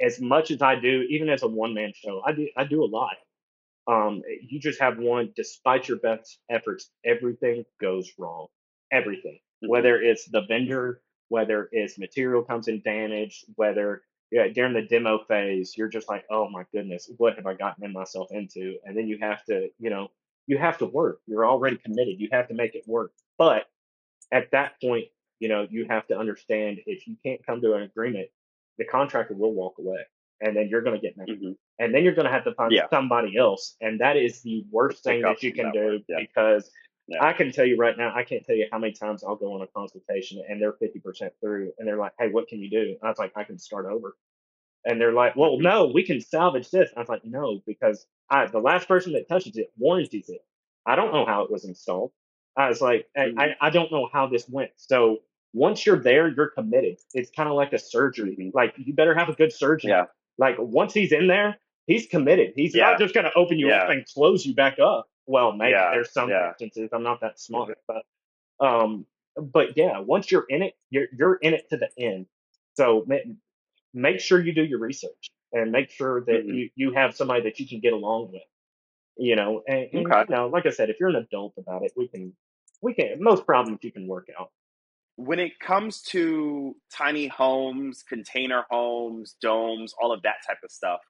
[0.00, 2.84] as much as I do, even as a one man show, I do I do
[2.84, 3.16] a lot.
[3.86, 8.48] Um, you just have one, despite your best efforts, everything goes wrong.
[8.92, 9.40] Everything.
[9.62, 14.82] hmm Whether it's the vendor, whether it's material comes in damaged, whether yeah, during the
[14.82, 18.76] demo phase, you're just like, oh my goodness, what have I gotten in myself into?
[18.84, 20.08] And then you have to, you know,
[20.46, 21.20] you have to work.
[21.26, 22.20] You're already committed.
[22.20, 23.12] You have to make it work.
[23.38, 23.66] But
[24.32, 25.06] at that point,
[25.40, 28.28] you know, you have to understand if you can't come to an agreement,
[28.80, 30.00] the contractor will walk away
[30.40, 31.28] and then you're going to get mad.
[31.28, 32.88] hmm And then you're going to have to find Yeah.
[32.90, 33.76] somebody else.
[33.80, 36.00] And that is the worst thing that you can that do.
[36.08, 36.18] Yeah.
[36.18, 36.70] because
[37.06, 37.22] Yeah.
[37.22, 39.52] I can tell you right now, I can't tell you how many times I'll go
[39.54, 42.80] on a consultation and they're 50% through and they're like, hey, what can you do?
[42.80, 44.16] And I was like, I can start over.
[44.86, 46.90] And they're like, well, hmm no, we can salvage this.
[46.96, 50.40] I was like, no, because I, the last person that touches it warranties it.
[50.86, 52.12] I don't know how it was installed.
[52.56, 54.70] I was like, I, hmm I I don't know how this went.
[54.76, 55.18] So
[55.52, 56.98] once you're there, you're committed.
[57.14, 58.50] It's kind of like a surgery.
[58.54, 59.90] Like you better have a good surgeon.
[59.90, 60.04] Yeah.
[60.38, 62.52] Like once he's in there, he's committed.
[62.56, 62.98] He's not Yeah.
[62.98, 65.08] just going to open you up and close you back up.
[65.26, 65.90] Well, maybe Yeah.
[65.92, 66.48] there's some Yeah.
[66.50, 66.90] instances.
[66.92, 68.02] I'm not that smart, but
[68.60, 72.26] um, but yeah, once you're in it, you're you're in it to the end.
[72.74, 73.06] So
[73.92, 77.42] make sure you do your research and make sure that hmm you you have somebody
[77.42, 78.42] that you can get along with.
[79.16, 80.24] You know, and, and Okay.
[80.28, 82.32] you know, like I said, if you're an adult about it, we can
[82.80, 84.50] we can most problems you can work out.
[85.22, 91.00] When it comes to tiny homes, container homes, domes, all of that type of stuff,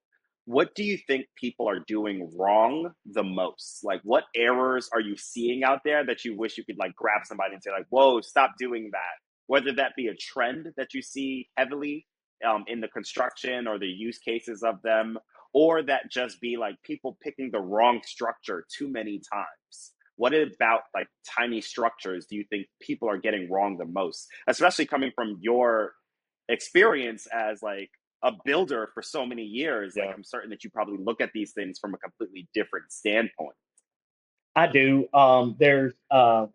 [0.47, 3.85] what do you think people are doing wrong the most?
[3.85, 7.21] Like, what errors are you seeing out there that you wish you could like grab
[7.25, 9.17] somebody and say like, "Whoa, stop doing that"?
[9.47, 12.05] Whether that be a trend that you see heavily
[12.45, 15.21] um, in the construction or the use cases of them,
[15.55, 19.93] or that just be like people picking the wrong structure too many times.
[20.21, 24.29] What about like tiny structures do you think people are getting wrong the most?
[24.47, 25.93] Especially coming from your
[26.51, 27.89] experience as like
[28.23, 31.53] a builder for so many years, like I'm certain that you probably look at these
[31.53, 33.55] things from a completely different standpoint.
[34.55, 35.09] I do.
[35.15, 36.49] Um, there's uh,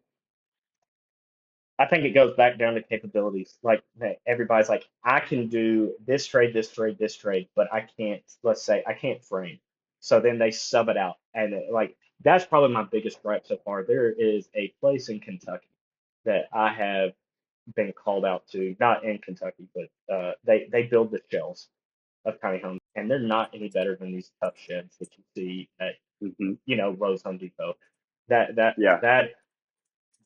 [1.79, 3.55] I think it goes back down to capabilities.
[3.63, 3.81] Like
[4.27, 8.21] everybody's like, I can do this trade, this trade, this trade, but I can't.
[8.43, 9.57] Let's say I can't frame.
[10.01, 13.57] So then they sub it out, and it, like that's probably my biggest gripe so
[13.65, 13.83] far.
[13.83, 15.67] There is a place in Kentucky
[16.25, 17.13] that I have
[17.75, 21.69] been called out to, not in Kentucky, but uh, they they build the shells
[22.25, 25.69] of tiny homes, and they're not any better than these Tuff Sheds that you see
[25.81, 27.75] at hmm you know Lowe's, Home Depot.
[28.29, 29.01] That that Yeah.
[29.01, 29.31] that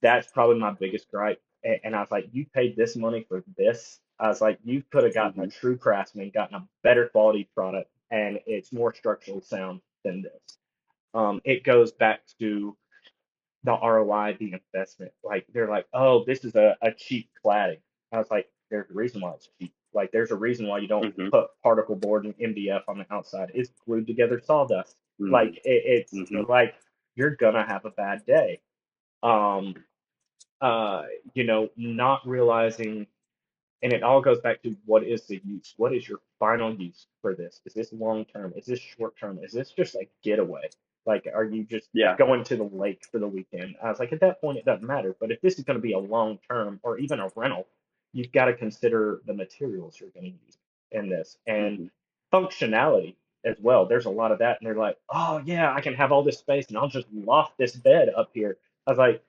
[0.01, 1.41] that's probably my biggest gripe.
[1.63, 3.99] And, and I was like, you paid this money for this.
[4.19, 7.49] I was like, you could have gotten a hmm true craftsman, gotten a better quality
[7.55, 10.58] product, and it's more structural sound than this.
[11.13, 12.77] Um, it goes back to
[13.63, 15.11] the ROI, the investment.
[15.23, 17.79] Like they're like, oh, this is a, a cheap cladding.
[18.11, 19.73] I was like, there's a reason why it's cheap.
[19.93, 23.05] Like there's a reason why you don't hmm put particle board and MDF on the
[23.13, 23.51] outside.
[23.53, 24.97] It's glued together sawdust.
[25.19, 26.75] hmm Like it, it's hmm like
[27.15, 28.61] you're gonna have a bad day.
[29.23, 29.75] Um,
[30.61, 31.03] uh,
[31.33, 33.07] you know, not realizing,
[33.83, 35.73] and it all goes back to what is the use?
[35.77, 37.61] What is your final use for this?
[37.65, 38.53] Is this long term?
[38.55, 39.39] Is this short term?
[39.43, 40.69] Is this just a getaway?
[41.05, 42.17] Like, are you just Yeah.
[42.17, 43.75] going to the lake for the weekend?
[43.83, 45.15] I was like, at that point, it doesn't matter.
[45.19, 47.67] But if this is going to be a long term or even a rental,
[48.13, 50.57] you've got to consider the materials you're going to use
[50.91, 51.89] in this and Mhm.
[52.33, 53.85] functionality as well.
[53.87, 54.59] There's a lot of that.
[54.61, 57.57] And they're like, oh, yeah, I can have all this space and I'll just loft
[57.57, 58.57] this bed up here.
[58.87, 59.23] I was like,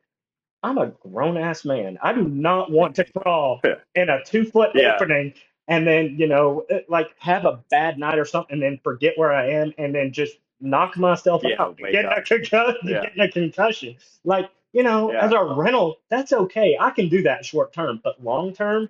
[0.64, 1.98] I'm a grown ass man.
[2.02, 3.64] I do not want to crawl
[3.96, 5.00] in a two foot Yeah.
[5.00, 5.34] opening
[5.68, 9.14] and then, you know, eh, like have a bad night or something and then forget
[9.18, 13.02] where I am and then just knock myself Yeah, out, wake getting a, concussion, Yeah.
[13.02, 13.96] getting a concussion.
[14.24, 15.24] Like, you know, Yeah.
[15.24, 16.76] as a rental, that's okay.
[16.78, 18.88] I can do that short term, but long term,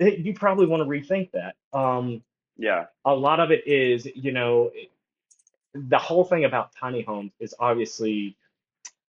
[0.00, 1.56] eh, you probably want to rethink that.
[1.72, 2.22] Um,
[2.56, 2.86] Yeah.
[3.04, 4.70] a lot of it is, you know,
[5.74, 8.36] the whole thing about tiny homes is obviously,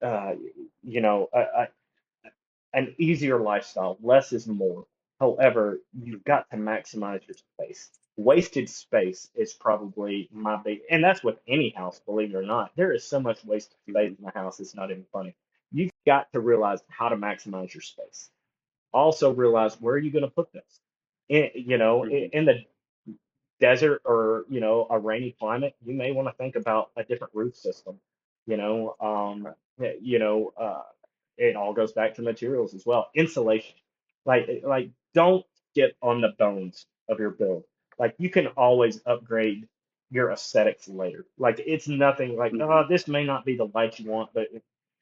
[0.03, 0.35] uh,
[0.83, 1.69] you know, a, a,
[2.75, 3.97] an easier lifestyle.
[4.03, 4.87] Less is more.
[5.21, 7.91] However, you've got to maximize your space.
[8.19, 12.73] Wasted space is probably my big, and that's with any house, believe it or not.
[12.77, 15.37] There is so much wasted space in the house, it's not even funny.
[15.73, 18.31] You've got to realize how to maximize your space.
[18.93, 20.81] Also, realize where are you going to put this?
[21.29, 22.33] In, you know, in, Mhm.
[22.33, 22.65] in the
[23.61, 27.35] desert or you know a rainy climate, you may want to think about a different
[27.35, 28.01] roof system.
[28.47, 29.49] You know, um,
[29.83, 30.85] eh, you know, uh,
[31.39, 33.11] it all goes back to materials as well.
[33.17, 33.77] Insulation,
[34.27, 37.65] like like don't skip on the bones of your build.
[37.99, 39.67] Like you can always upgrade
[40.11, 41.27] your aesthetics later.
[41.39, 42.63] Like it's nothing like Mhm.
[42.63, 44.49] oh this may not be the light you want, but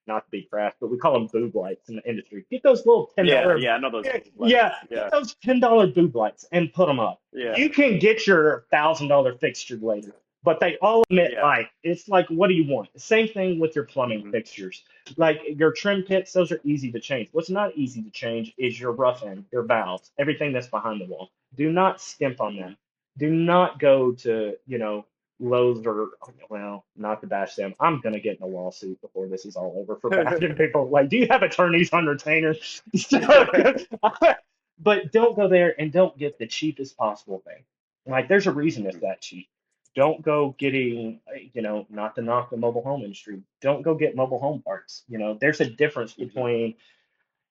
[0.08, 2.44] not to be crass, but we call them boob lights in the industry.
[2.50, 3.56] Get those little ten Yeah.
[3.56, 3.74] Yeah.
[3.74, 4.04] I know those.
[4.06, 4.96] yeah, yeah, Yeah.
[4.96, 7.20] get those ten dollar boob lights and put them up.
[7.32, 7.56] Yeah.
[7.56, 10.12] You can get your thousand dollar fixture later,
[10.44, 11.42] but they all emit Yeah.
[11.42, 11.68] light.
[11.82, 12.88] It's like, what do you want?
[13.00, 14.30] Same thing with your plumbing Mhm.
[14.32, 14.84] fixtures.
[15.16, 17.28] Like your trim kits, those are easy to change.
[17.32, 21.30] What's not easy to change is your rough-in, your valves, everything that's behind the wall.
[21.56, 22.76] Do not skimp on that.
[23.18, 25.06] Do not go to, you know,
[25.38, 26.10] Lowe's or
[26.48, 27.74] well, not to bash them.
[27.78, 30.88] I'm gonna get in a lawsuit before this is all over for bashing people.
[30.88, 32.54] Like, do you have attorneys on retainer?
[34.78, 37.64] but don't go there and don't get the cheapest possible thing.
[38.06, 39.48] Like, there's a reason it's that cheap.
[39.94, 41.20] Don't go getting,
[41.54, 43.42] you know, not to knock the mobile home industry.
[43.60, 45.04] Don't go get mobile home parts.
[45.08, 46.28] You know, there's a difference Mhm.
[46.28, 46.74] between,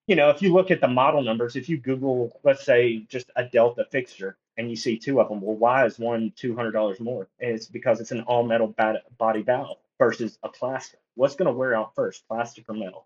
[0.08, 3.30] you know, if you look at the model numbers, if you Google, let's say, just
[3.36, 7.28] a Delta fixture and you see two of them, well, why is one $200 more?
[7.40, 11.00] And it's because it's an all metal bat- body valve versus a plastic.
[11.16, 13.06] What's going to wear out first, plastic or metal?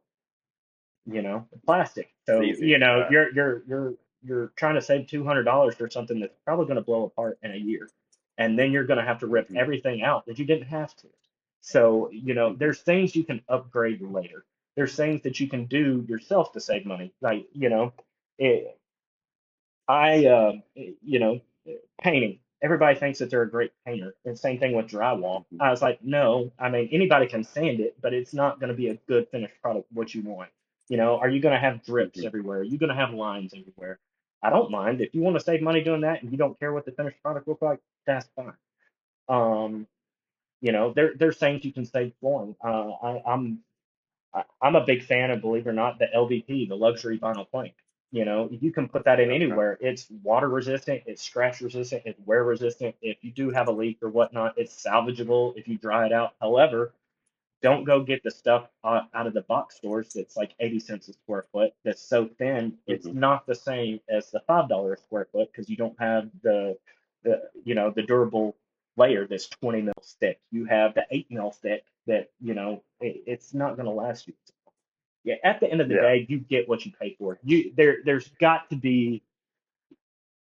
[1.05, 2.11] You know, plastic.
[2.25, 3.07] So, you know, yeah.
[3.09, 3.93] you're, you're, you're,
[4.23, 7.57] you're trying to save $200 for something that's probably going to blow apart in a
[7.57, 7.89] year.
[8.37, 9.57] And then you're going to have to rip Mhm.
[9.57, 11.07] everything out that you didn't have to.
[11.61, 14.45] So, you know, there's things you can upgrade later.
[14.75, 17.11] There's things that you can do yourself to save money.
[17.21, 17.91] Like, you know,
[18.37, 18.78] it,
[19.89, 21.41] I, uh, you know,
[22.01, 22.39] painting.
[22.63, 24.15] Everybody thinks that they're a great painter.
[24.25, 25.45] And same thing with drywall.
[25.53, 25.61] Mhm.
[25.61, 28.77] I was like, no, I mean, anybody can sand it, but it's not going to
[28.77, 30.51] be a good finished product, what you want.
[30.89, 32.27] You know, are you going to have drips Mhm.
[32.27, 32.61] everywhere?
[32.61, 33.99] Are you going to have lines everywhere?
[34.43, 35.01] I don't mind.
[35.01, 37.21] If you want to save money doing that and you don't care what the finished
[37.23, 38.55] product looks like, that's fine.
[39.29, 39.87] Um,
[40.61, 42.55] you know, there there's things you can save flooring.
[42.63, 43.63] Uh, I, I'm
[44.33, 47.49] I, I'm a big fan of, believe it or not, the LVP, the luxury vinyl
[47.49, 47.75] plank.
[48.11, 49.77] You know, you can put that in anywhere.
[49.81, 52.95] It's water resistant, it's scratch resistant, it's wear resistant.
[53.01, 56.33] If you do have a leak or whatnot, it's salvageable if you dry it out.
[56.41, 56.93] However,
[57.61, 61.07] don't go get the stuff uh, out of the box stores that's like 80 cents
[61.09, 63.15] a square foot that's so thin it's Mhm.
[63.15, 66.77] not the same as the five dollar a square foot because you don't have the
[67.23, 68.55] the you know the durable
[68.97, 73.23] layer that's 20 mil thick you have the 8 mil thick that you know it,
[73.25, 74.33] it's not going to last you
[75.29, 76.01] yeah at the end of the Yeah.
[76.09, 79.23] day you get what you pay for you there there's got to be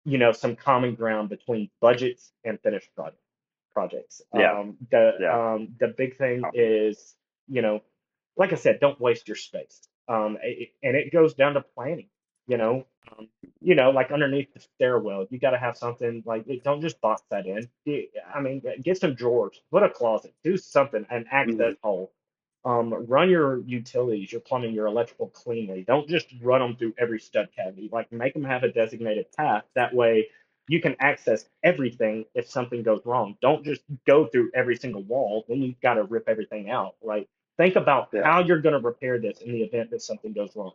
[0.06, 3.22] you know some common ground between budgets and finished project
[3.74, 4.54] projects Yeah.
[4.60, 5.54] um the Yeah.
[5.54, 6.52] um the big thing Oh.
[6.54, 7.16] is
[7.48, 7.82] you know
[8.38, 9.78] like i said don't waste your space
[10.08, 12.10] um it, and it goes down to planning
[12.48, 13.28] you know um,
[13.62, 17.00] you know like underneath the stairwell you got to have something like it- don't just
[17.02, 17.68] box that in
[18.36, 21.78] i mean get some drawers put a closet do something an access Mhm.
[21.84, 22.12] hole
[22.68, 25.86] um, run your utilities, your plumbing, your electrical cleanly.
[25.88, 27.90] Don't just run them through every stud cavity.
[27.92, 29.66] Like make them have a designated path.
[29.76, 30.30] That way
[30.70, 33.38] you can access everything if something goes wrong.
[33.42, 35.46] Don't just go through every single wall.
[35.50, 36.98] Then you've got to rip everything out.
[37.04, 38.24] Like think about Yeah.
[38.26, 40.74] how you're going to repair this in the event that something goes wrong.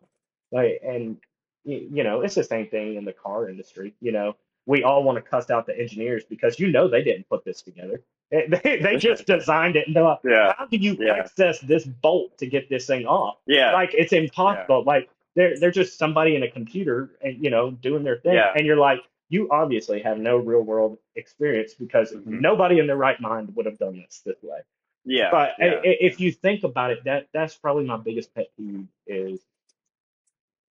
[0.52, 1.18] Like and
[1.64, 3.94] you know it's the same thing in the car industry.
[4.00, 4.36] You know
[4.66, 7.62] we all want to cuss out the engineers because you know they didn't put this
[7.62, 8.02] together.
[8.32, 10.54] They, they, just designed it and they're like, Yeah.
[10.56, 11.16] how do you Yeah.
[11.16, 13.36] access this bolt to get this thing off?
[13.46, 13.72] Yeah.
[13.74, 14.84] Like it's impossible.
[14.84, 18.52] Like they're they're just somebody in a computer and you know doing their thing, Yeah.
[18.56, 22.40] and you're like, you obviously have no real world experience because Mhm.
[22.40, 24.60] nobody in their right mind would have done this this way.
[25.04, 25.80] Yeah, But yeah.
[25.84, 29.40] if you think about it, that that's probably my biggest pet peeve is,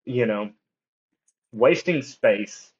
[0.05, 0.51] you know,
[1.51, 2.71] wasting space,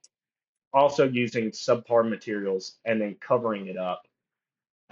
[0.74, 4.08] also using subpar materials, and then covering it up,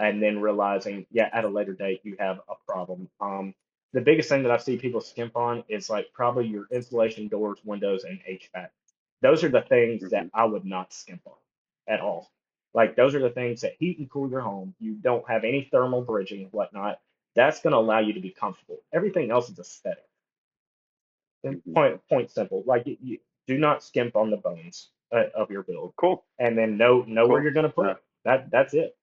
[0.00, 3.10] and then realizing, yeah, at a later date you have a problem.
[3.20, 3.54] Um,
[3.94, 7.60] the biggest thing that I see people skimp on is like probably your insulation, doors,
[7.64, 8.70] windows, and HVAC.
[9.22, 11.34] Those are the things that I would not skimp on
[11.88, 12.30] at all.
[12.74, 14.76] Like those are the things that heat and cool your home.
[14.80, 17.00] You don't have any thermal bridging and whatnot.
[17.36, 18.78] That's going to allow you to be comfortable.
[18.94, 20.04] Everything else is aesthetic.
[21.44, 21.74] And Mhm.
[21.74, 22.64] point point simple.
[22.66, 23.18] Like you, you
[23.48, 26.24] do not skimp on the bones uh, of your build, Cool.
[26.38, 27.94] and then know know where you're going to put Yeah.
[27.94, 27.98] it.
[28.24, 28.96] That that's it.